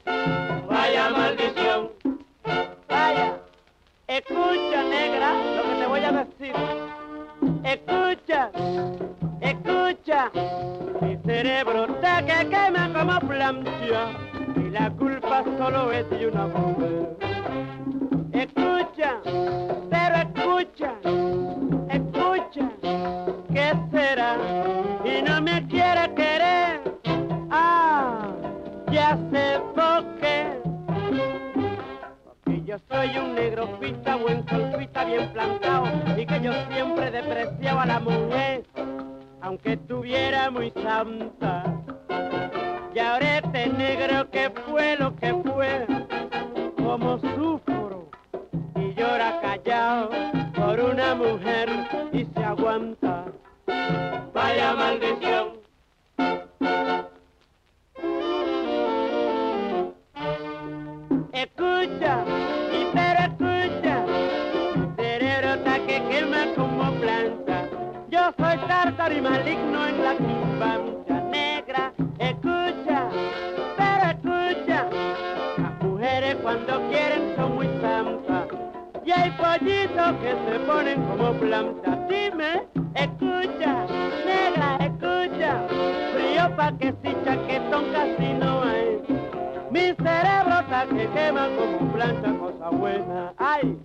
Vaya 0.67 1.09
maldición, 1.11 1.91
vaya, 2.89 3.37
escucha 4.07 4.83
negra 4.89 5.33
lo 5.57 5.61
que 5.61 5.75
te 5.79 5.85
voy 5.85 6.03
a 6.03 6.11
decir. 6.11 7.02
Escucha, 7.73 8.51
escucha, 9.41 10.29
mi 11.01 11.17
cerebro 11.25 11.85
está 11.85 12.23
que 12.23 12.47
quema 12.47 12.87
como 12.93 13.19
plancha 13.27 14.11
y 14.57 14.69
la 14.69 14.91
culpa 14.91 15.43
solo 15.57 15.91
es 15.91 16.07
de 16.11 16.27
una 16.27 16.45
mujer. 16.45 17.17
Escucha, 18.31 19.15
pero 19.89 20.15
escucha, 20.17 20.93
escucha, 21.89 22.69
¿qué 23.51 23.73
será? 23.91 24.37
Y 25.03 25.23
no 25.23 25.41
me 25.41 25.65
quiere 25.67 26.13
querer, 26.13 26.79
ah, 27.49 28.27
ya 28.91 29.17
sé 29.31 29.59
por 29.73 30.05
qué. 30.21 30.62
Yo 32.73 32.79
soy 32.89 33.15
un 33.19 33.35
negro 33.35 33.79
pita, 33.79 34.15
buen 34.15 34.43
solpita, 34.49 35.05
bien 35.05 35.31
plantado, 35.31 35.85
y 36.17 36.25
que 36.25 36.41
yo 36.41 36.51
siempre 36.71 37.11
despreciaba 37.11 37.83
a 37.83 37.85
la 37.85 37.99
mujer, 37.99 38.63
aunque 39.41 39.73
estuviera 39.73 40.49
muy 40.49 40.71
santa. 40.81 41.65
Y 42.95 42.97
ahora 42.97 43.37
este 43.37 43.69
negro 43.69 44.27
que 44.31 44.49
fue 44.65 44.95
lo 44.97 45.15
que 45.17 45.35
fue, 45.35 45.85
como 46.77 47.19
sufro 47.19 48.09
y 48.75 48.95
llora 48.95 49.39
callado 49.39 50.09
por 50.55 50.79
una 50.79 51.13
mujer 51.13 51.69
y 52.11 52.25
se 52.25 52.43
aguanta. 52.43 53.25
Vaya 54.33 54.73
maldición. 54.73 55.61
Escucha, 61.33 62.42
y 62.73 62.87
pero 62.93 63.19
escucha, 63.29 64.05
cerebro 64.97 65.53
está 65.53 65.75
que 65.85 66.03
quema 66.09 66.45
como 66.55 66.91
planta. 66.99 67.65
Yo 68.09 68.33
soy 68.37 68.57
tártaro 68.67 69.15
y 69.15 69.21
maligno 69.21 69.87
en 69.87 70.03
la 70.03 70.13
cumbancha 70.15 71.21
negra. 71.29 71.93
Escucha, 72.19 73.09
pero 73.77 74.03
escucha, 74.15 74.87
las 75.57 75.83
mujeres 75.83 76.35
cuando 76.41 76.81
quieren 76.89 77.35
son 77.35 77.55
muy 77.55 77.67
santas. 77.81 78.47
Y 79.05 79.11
hay 79.11 79.31
pollitos 79.31 80.13
que 80.21 80.31
se 80.45 80.59
ponen 80.59 81.01
como 81.05 81.33
plantas. 81.33 82.07
Dime, 82.07 82.63
escucha, 82.95 83.85
negra, 84.25 84.77
escucha, 84.79 85.67
frío 86.13 86.55
pa' 86.55 86.71
que 86.77 86.93
si 87.03 87.15
chaquetón 87.25 87.85
casi 87.91 88.33
no 88.33 88.62
que 90.87 91.07
quema 91.07 91.47
como 91.55 91.93
plancha, 91.93 92.33
cosa 92.39 92.69
buena. 92.69 93.33
Ay. 93.37 93.77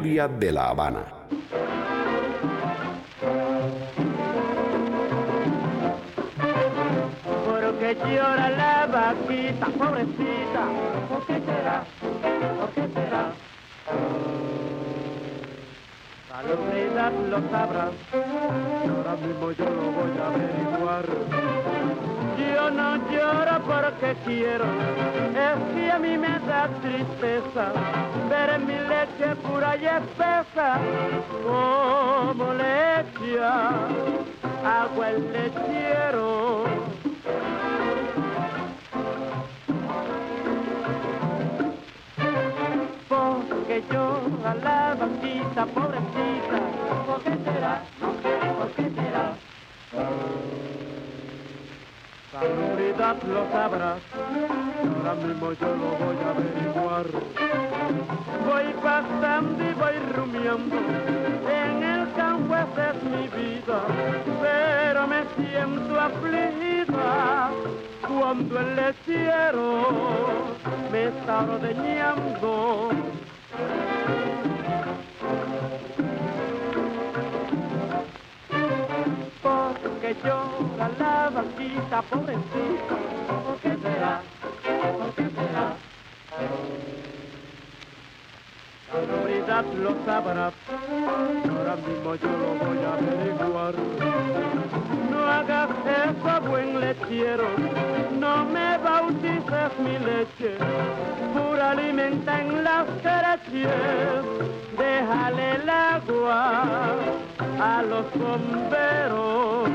De 0.00 0.50
la 0.50 0.70
Habana. 0.70 1.04
Porque 7.44 7.94
llora 8.06 8.48
la 8.48 8.86
vaquita, 8.86 9.66
pobrecita. 9.66 10.64
¿Por 11.06 11.26
qué 11.26 11.40
será? 11.44 11.84
¿Por 12.58 12.70
qué 12.70 12.88
será? 12.94 13.32
La 16.30 16.42
localidad 16.44 17.12
lo 17.28 17.50
sabrá. 17.50 17.90
Ahora 18.88 19.16
mismo 19.16 19.52
yo 19.52 19.64
lo 19.66 19.82
voy 19.92 20.18
a 20.18 20.26
averiguar. 20.28 21.99
Yo 22.40 22.70
no 22.70 22.96
lloro 23.10 23.60
porque 23.66 24.16
quiero, 24.24 24.64
es 24.64 25.74
que 25.74 25.92
a 25.92 25.98
mí 25.98 26.16
me 26.16 26.38
da 26.40 26.68
tristeza 26.80 27.72
ver 28.30 28.50
en 28.50 28.66
mi 28.66 28.78
leche 28.88 29.36
pura 29.42 29.76
y 29.76 29.84
espesa 29.84 30.78
como 31.44 32.54
le 32.54 33.00
echa 33.00 33.70
agua 34.64 35.10
el 35.10 35.32
lechero. 35.32 36.64
Porque 43.08 43.84
llora 43.90 44.54
la 44.54 44.96
vaquita, 44.98 45.66
pobrecita, 45.66 46.58
¿por 47.06 47.22
qué 47.22 47.36
será? 47.44 47.82
¿por 48.58 48.70
qué 48.72 48.82
será? 48.82 50.79
La 52.32 52.42
seguridad 52.42 53.16
lo 53.24 53.50
sabrá, 53.50 53.96
ahora 54.84 55.14
mismo 55.14 55.52
yo 55.52 55.66
lo 55.66 55.90
voy 55.98 56.16
a 56.24 56.30
averiguar. 56.30 57.06
Voy 58.46 58.72
pasando 58.80 59.64
y 59.64 59.72
voy 59.74 59.96
rumiando, 60.14 60.76
en 60.76 61.82
el 61.82 62.12
campo 62.12 62.54
es 62.54 63.02
mi 63.02 63.26
vida, 63.36 63.82
pero 64.40 65.08
me 65.08 65.24
siento 65.36 66.00
afligida 66.00 67.50
cuando 68.06 68.60
el 68.60 68.76
lechero 68.76 69.88
me 70.92 71.08
está 71.08 71.40
ordeñando. 71.40 72.90
Porque 80.10 80.28
llora 80.28 80.90
la 80.98 81.30
vaquita, 81.30 82.02
pobrecita, 82.02 82.96
¿por 83.44 83.58
qué 83.60 83.76
será? 83.80 84.22
¿Por 84.98 85.14
qué 85.14 85.30
será? 85.30 85.76
La 88.88 89.00
autoridad 89.00 89.64
lo 89.74 90.04
sabrá, 90.04 90.52
ahora 91.48 91.76
mismo 91.76 92.14
yo 92.16 92.28
lo 92.28 92.54
voy 92.58 92.78
a 92.84 92.92
averiguar. 92.94 93.74
No 95.10 95.26
hagas 95.26 95.70
eso, 95.86 96.40
buen 96.50 96.80
lechero, 96.80 97.46
no 98.30 98.44
me 98.44 98.78
bautices 98.78 99.72
mi 99.84 99.98
leche, 100.08 100.50
pura 101.34 101.70
alimenta 101.72 102.40
en 102.40 102.62
las 102.62 102.86
careches, 103.02 104.22
déjale 104.78 105.46
el 105.56 105.68
agua 105.68 106.64
a 107.60 107.82
los 107.82 108.06
bomberos. 108.14 109.70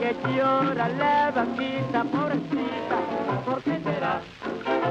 que 0.00 0.14
llora 0.36 0.88
la 0.88 1.30
vaquita 1.34 2.04
pobrecita? 2.04 2.96
¿Por 3.46 3.62
qué 3.62 3.80
será? 3.86 4.20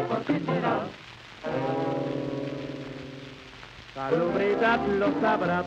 ¿Por 0.09 0.21
qué 0.25 0.39
será? 0.39 0.75
Salubridad 3.93 4.79
lo 4.87 5.07
sabrá. 5.21 5.63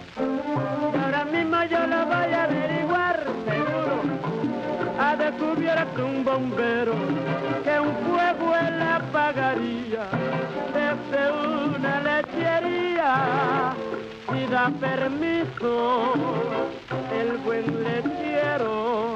Descubierto 5.85 6.07
un 6.07 6.25
bombero 6.25 6.95
que 7.65 7.81
un 7.81 7.95
fuego 8.07 8.55
él 8.57 8.83
apagaría 8.83 10.07
desde 10.73 11.33
una 11.33 12.01
lechería. 12.01 13.75
Si 14.31 14.47
da 14.47 14.71
permiso 14.81 16.15
el 17.13 17.37
buen 17.39 17.67
lechero. 17.85 19.15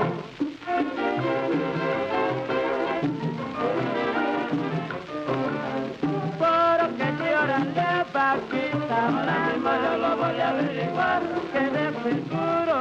Porque 6.38 7.06
llora 7.18 7.58
la 7.74 8.06
vaquita, 8.12 9.08
ahora 9.08 9.36
mismo 9.52 9.70
yo 9.82 9.92
lo 9.98 10.16
voy 10.16 10.40
a 10.40 10.48
averiguar, 10.50 11.22
que 11.52 11.60
de 11.60 11.86
seguro 12.02 12.76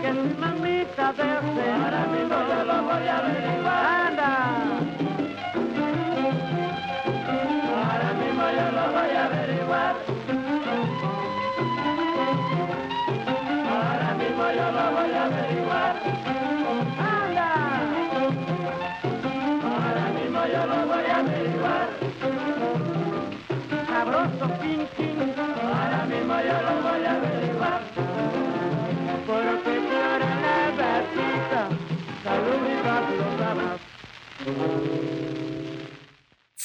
que 0.00 0.08
es 0.08 0.38
mamita 0.38 0.57
ahora 1.00 2.06
mismo 2.06 2.36
yo 2.48 2.64
lo 2.64 2.82
voy 2.82 3.06
a 3.06 3.18
averiguar. 3.18 3.86
Anda. 3.86 4.77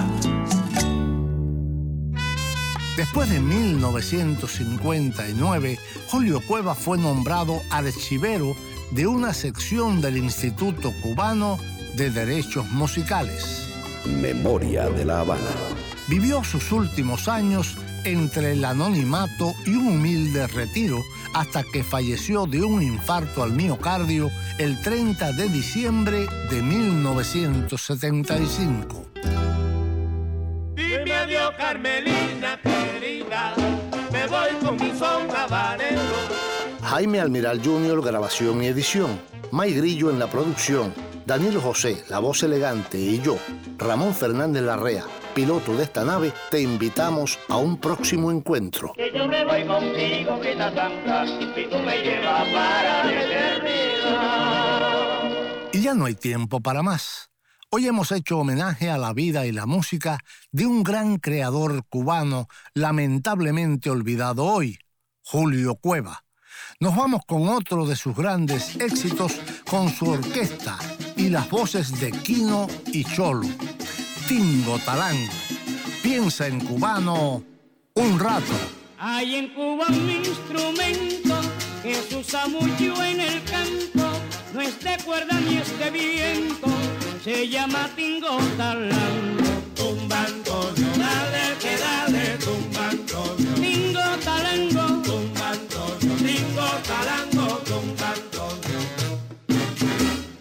Después 2.98 3.30
de 3.30 3.40
1959, 3.40 5.78
Julio 6.08 6.42
Cueva 6.48 6.74
fue 6.74 6.98
nombrado 6.98 7.62
archivero 7.70 8.56
de 8.90 9.06
una 9.06 9.36
sección 9.36 10.02
del 10.02 10.18
Instituto 10.18 10.92
Cubano 11.04 11.60
de 11.96 12.10
Derechos 12.10 12.68
Musicales. 12.72 13.69
Memoria 14.06 14.90
de 14.90 15.06
la 15.06 15.22
Habana. 15.22 15.50
Vivió 16.08 16.44
sus 16.44 16.72
últimos 16.72 17.28
años 17.28 17.76
entre 18.04 18.54
el 18.54 18.66
anonimato 18.66 19.54
y 19.66 19.76
un 19.76 19.88
humilde 19.88 20.46
retiro 20.48 21.04
hasta 21.34 21.64
que 21.64 21.84
falleció 21.84 22.46
de 22.46 22.62
un 22.64 22.82
infarto 22.82 23.44
al 23.44 23.52
miocardio 23.52 24.32
el 24.58 24.82
30 24.82 25.34
de 25.34 25.50
diciembre 25.50 26.26
de 26.50 26.62
1975. 26.62 29.06
Dime 30.76 31.14
adiós, 31.14 31.52
Carmelina 31.58 32.58
querida, 32.62 33.54
me 34.12 34.28
voy 34.28 34.52
con 34.64 34.78
mi 34.78 34.98
son 34.98 35.30
habanero. 35.36 36.00
Jaime 36.82 37.20
Almiral 37.20 37.62
Jr., 37.64 38.02
grabación 38.02 38.64
y 38.64 38.68
edición. 38.68 39.20
May 39.52 39.74
Grillo 39.74 40.10
en 40.10 40.20
la 40.20 40.28
producción. 40.28 40.94
Daniel 41.30 41.60
José, 41.60 42.04
la 42.10 42.18
voz 42.18 42.42
elegante, 42.42 42.98
y 42.98 43.22
yo, 43.22 43.38
Ramón 43.78 44.16
Fernández 44.16 44.64
Larrea, 44.64 45.04
piloto 45.36 45.78
de 45.78 45.84
esta 45.84 46.04
nave, 46.04 46.34
te 46.50 46.60
invitamos 46.60 47.38
a 47.50 47.58
un 47.58 47.78
próximo 47.78 48.32
encuentro. 48.32 48.94
Que 48.96 49.12
yo 49.16 49.28
me 49.28 49.46
voy 49.46 49.64
contigo, 49.64 50.40
Grita 50.40 50.74
Santa, 50.74 51.26
y 51.28 51.70
tú 51.70 51.78
me 51.86 52.02
llevas 52.02 52.48
para 52.48 53.04
la 53.04 53.24
eternidad. 53.24 54.50
Y 55.72 55.82
ya 55.82 55.94
no 55.94 56.06
hay 56.06 56.16
tiempo 56.16 56.62
para 56.62 56.82
más. 56.82 57.30
Hoy 57.70 57.86
hemos 57.86 58.12
hecho 58.12 58.40
homenaje 58.40 58.90
a 58.90 58.98
la 58.98 59.14
vida 59.14 59.46
y 59.46 59.52
la 59.52 59.68
música 59.68 60.18
de 60.52 60.66
un 60.66 60.82
gran 60.82 61.18
creador 61.18 61.86
cubano 61.90 62.48
lamentablemente 62.74 63.92
olvidado 63.92 64.46
hoy, 64.46 64.80
Julio 65.22 65.76
Cueva. 65.76 66.24
Nos 66.80 66.96
vamos 66.96 67.22
con 67.28 67.48
otro 67.50 67.86
de 67.86 67.96
sus 67.96 68.16
grandes 68.16 68.78
éxitos 68.78 69.40
con 69.70 69.90
su 69.90 70.10
orquesta 70.10 70.80
y 71.20 71.30
las 71.30 71.50
voces 71.50 72.00
de 72.00 72.12
Quino 72.12 72.68
y 72.88 73.04
Cholo. 73.04 73.48
Tingo 74.28 74.80
Talango. 74.80 75.32
Piensa 76.02 76.48
en 76.48 76.62
cubano 76.62 77.44
un 77.96 78.20
rato. 78.20 78.54
Hay 78.98 79.36
en 79.36 79.54
Cuba 79.54 79.86
un 79.90 80.10
instrumento 80.10 81.36
que 81.84 81.96
se 81.96 82.16
usa 82.18 82.48
mucho 82.48 83.04
en 83.04 83.22
el 83.22 83.44
canto, 83.44 84.12
no 84.54 84.62
es 84.62 84.80
de 84.82 84.98
cuerda 85.06 85.40
ni 85.40 85.58
es 85.58 85.80
de 85.80 85.90
viento, 85.90 86.68
se 87.24 87.48
llama 87.48 87.90
tingo 87.96 88.38
dale 88.58 88.90
que 91.62 91.78
dale, 91.78 92.09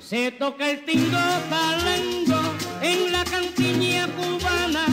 Se 0.09 0.31
toca 0.31 0.71
el 0.71 0.87
tingo 0.87 1.19
talango 1.51 2.41
en 2.81 3.13
la 3.13 3.25
cantiña 3.25 4.09
cubana 4.17 4.87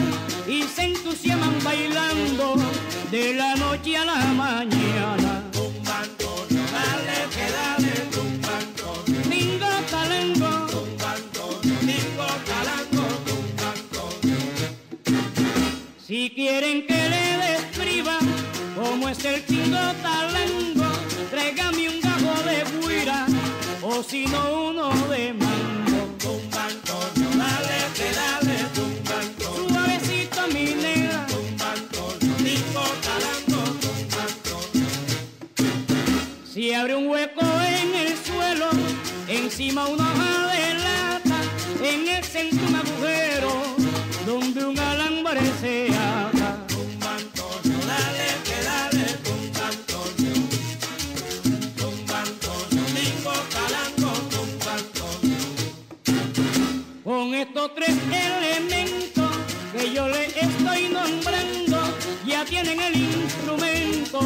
y 0.46 0.64
se 0.64 0.82
entusiasman 0.88 1.56
bailando 1.64 2.56
de 3.10 3.32
la 3.32 3.54
noche 3.54 3.96
a 3.96 4.04
la 4.04 4.16
mañana. 4.34 5.42
Tumba 5.52 6.00
Antonio, 6.00 6.62
dale 6.70 7.18
que 7.34 7.50
dale, 7.50 7.92
tumba 8.12 8.58
Antonio. 8.58 9.22
Tingo 9.30 9.70
talango, 9.90 10.66
tumba 10.66 11.12
Antonio, 11.12 11.74
tingo 11.80 12.26
talango, 12.50 13.06
tumba 13.24 13.72
Antonio. 13.72 14.36
Si 16.06 16.30
quieren 16.34 16.86
que 16.86 17.08
le 17.08 17.38
describa 17.52 18.18
cómo 18.74 19.08
es 19.08 19.24
el 19.24 19.42
tingo 19.46 19.80
talango, 20.02 20.75
o 23.98 24.02
si 24.02 24.26
no 24.26 24.68
uno 24.68 24.90
de 25.08 25.32
mango. 25.32 26.00
Tumba 26.18 26.66
Antonio, 26.66 27.28
dale 27.42 27.78
que 27.96 28.08
dale, 28.20 28.56
tumba 28.74 29.16
Antonio. 29.20 29.68
Suavecito 29.68 30.40
mi 30.48 30.74
negra, 30.74 31.26
tumba 31.26 31.72
Antonio, 31.72 32.34
tingo 32.46 32.84
talango, 33.06 33.62
tumba 33.82 34.22
Antonio. 34.32 34.88
si 36.52 36.72
abre 36.74 36.94
un 36.94 37.08
hueco 37.08 37.46
en 37.80 37.94
el 37.94 38.16
suelo, 38.18 38.68
encima 39.28 39.86
una 39.86 40.12
hoja 40.12 40.45
estos 57.46 57.74
tres 57.74 57.96
elementos 58.10 59.30
que 59.72 59.92
yo 59.92 60.08
le 60.08 60.26
estoy 60.26 60.88
nombrando 60.88 61.78
ya 62.26 62.44
tienen 62.44 62.80
el 62.80 62.96
instrumento 62.96 64.20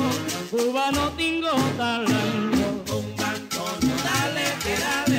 cubano 0.51 1.11
tingo 1.17 1.51
talando. 1.77 2.67
Tumbando, 2.87 3.79
dale, 4.05 4.45
dale. 4.81 5.10